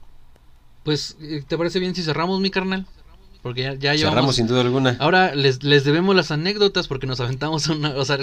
[0.83, 1.15] Pues,
[1.47, 2.85] ¿te parece bien si cerramos mi carnal?
[3.43, 4.15] Porque ya, ya llevamos...
[4.15, 4.95] Cerramos sin duda alguna.
[4.99, 7.89] Ahora les, les debemos las anécdotas porque nos aventamos una...
[7.91, 8.17] O sea,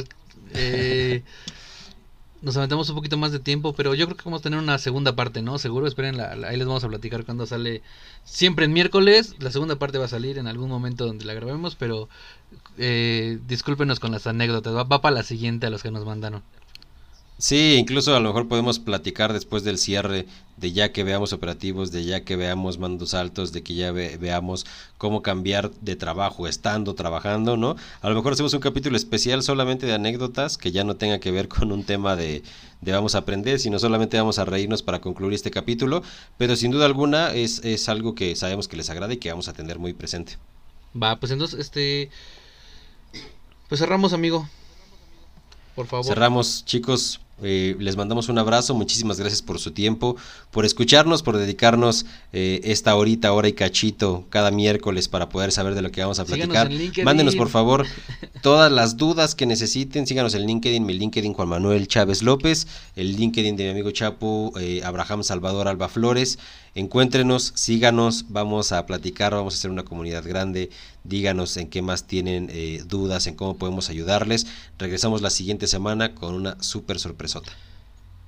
[0.55, 1.23] eh,
[2.43, 4.79] nos aventamos un poquito más de tiempo, pero yo creo que vamos a tener una
[4.79, 5.59] segunda parte, ¿no?
[5.59, 7.83] Seguro, esperen, la, la, ahí les vamos a platicar cuando sale.
[8.25, 11.77] Siempre en miércoles, la segunda parte va a salir en algún momento donde la grabemos,
[11.77, 12.09] pero
[12.79, 16.43] eh, discúlpenos con las anécdotas, va, va para la siguiente a los que nos mandaron.
[17.41, 20.27] Sí, incluso a lo mejor podemos platicar después del cierre
[20.59, 24.19] de ya que veamos operativos, de ya que veamos mandos altos, de que ya ve,
[24.19, 24.67] veamos
[24.99, 27.77] cómo cambiar de trabajo estando trabajando, ¿no?
[28.03, 31.31] A lo mejor hacemos un capítulo especial solamente de anécdotas que ya no tenga que
[31.31, 32.43] ver con un tema de,
[32.83, 36.03] de vamos a aprender, sino solamente vamos a reírnos para concluir este capítulo,
[36.37, 39.49] pero sin duda alguna es, es algo que sabemos que les agrada y que vamos
[39.49, 40.37] a tener muy presente.
[40.95, 42.11] Va, pues entonces, este...
[43.71, 44.47] Pues cerramos, amigo.
[45.75, 46.05] Por favor.
[46.05, 47.19] Cerramos, chicos.
[47.43, 50.17] Eh, les mandamos un abrazo, muchísimas gracias por su tiempo,
[50.51, 55.75] por escucharnos, por dedicarnos eh, esta horita, hora y cachito cada miércoles para poder saber
[55.75, 56.71] de lo que vamos a platicar.
[57.05, 57.87] Mándenos por favor
[58.43, 63.17] todas las dudas que necesiten, síganos en LinkedIn, mi LinkedIn Juan Manuel Chávez López, el
[63.17, 66.39] LinkedIn de mi amigo Chapo eh, Abraham Salvador Alba Flores.
[66.75, 70.71] Encuéntrenos, síganos, vamos a platicar, vamos a hacer una comunidad grande.
[71.03, 74.47] Díganos en qué más tienen eh, dudas, en cómo podemos ayudarles.
[74.79, 77.01] Regresamos la siguiente semana con una súper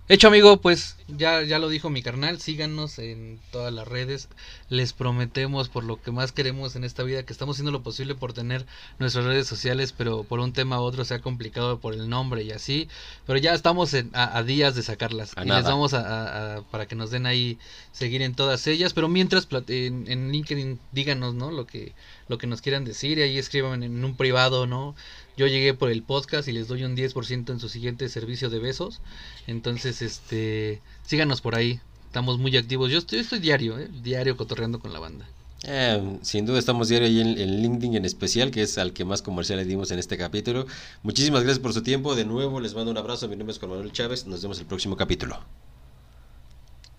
[0.09, 4.29] Hecho amigo, pues ya, ya lo dijo mi carnal, síganos en todas las redes,
[4.69, 8.17] les prometemos por lo que más queremos en esta vida que estamos haciendo lo posible
[8.17, 8.67] por tener
[8.99, 12.43] nuestras redes sociales, pero por un tema u otro se ha complicado por el nombre
[12.43, 12.89] y así,
[13.27, 15.61] pero ya estamos en, a, a, días de sacarlas a y nada.
[15.61, 17.57] les vamos a, a, para que nos den ahí
[17.93, 21.53] seguir en todas ellas, pero mientras en, en LinkedIn díganos, ¿no?
[21.53, 21.95] Lo que,
[22.27, 24.97] lo que nos quieran decir y ahí escriban en un privado, ¿no?
[25.37, 28.59] Yo llegué por el podcast y les doy un 10% en su siguiente servicio de
[28.59, 29.01] besos.
[29.47, 31.81] Entonces, este, síganos por ahí.
[32.07, 32.91] Estamos muy activos.
[32.91, 33.89] Yo estoy, estoy diario, ¿eh?
[34.03, 35.27] diario cotorreando con la banda.
[35.65, 39.05] Eh, sin duda estamos diario ahí en, en, LinkedIn en especial, que es al que
[39.05, 40.67] más comercial le dimos en este capítulo.
[41.03, 42.15] Muchísimas gracias por su tiempo.
[42.15, 43.29] De nuevo les mando un abrazo.
[43.29, 44.27] Mi nombre es Juan Manuel Chávez.
[44.27, 45.41] Nos vemos el próximo capítulo.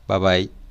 [0.08, 0.63] Bye bye.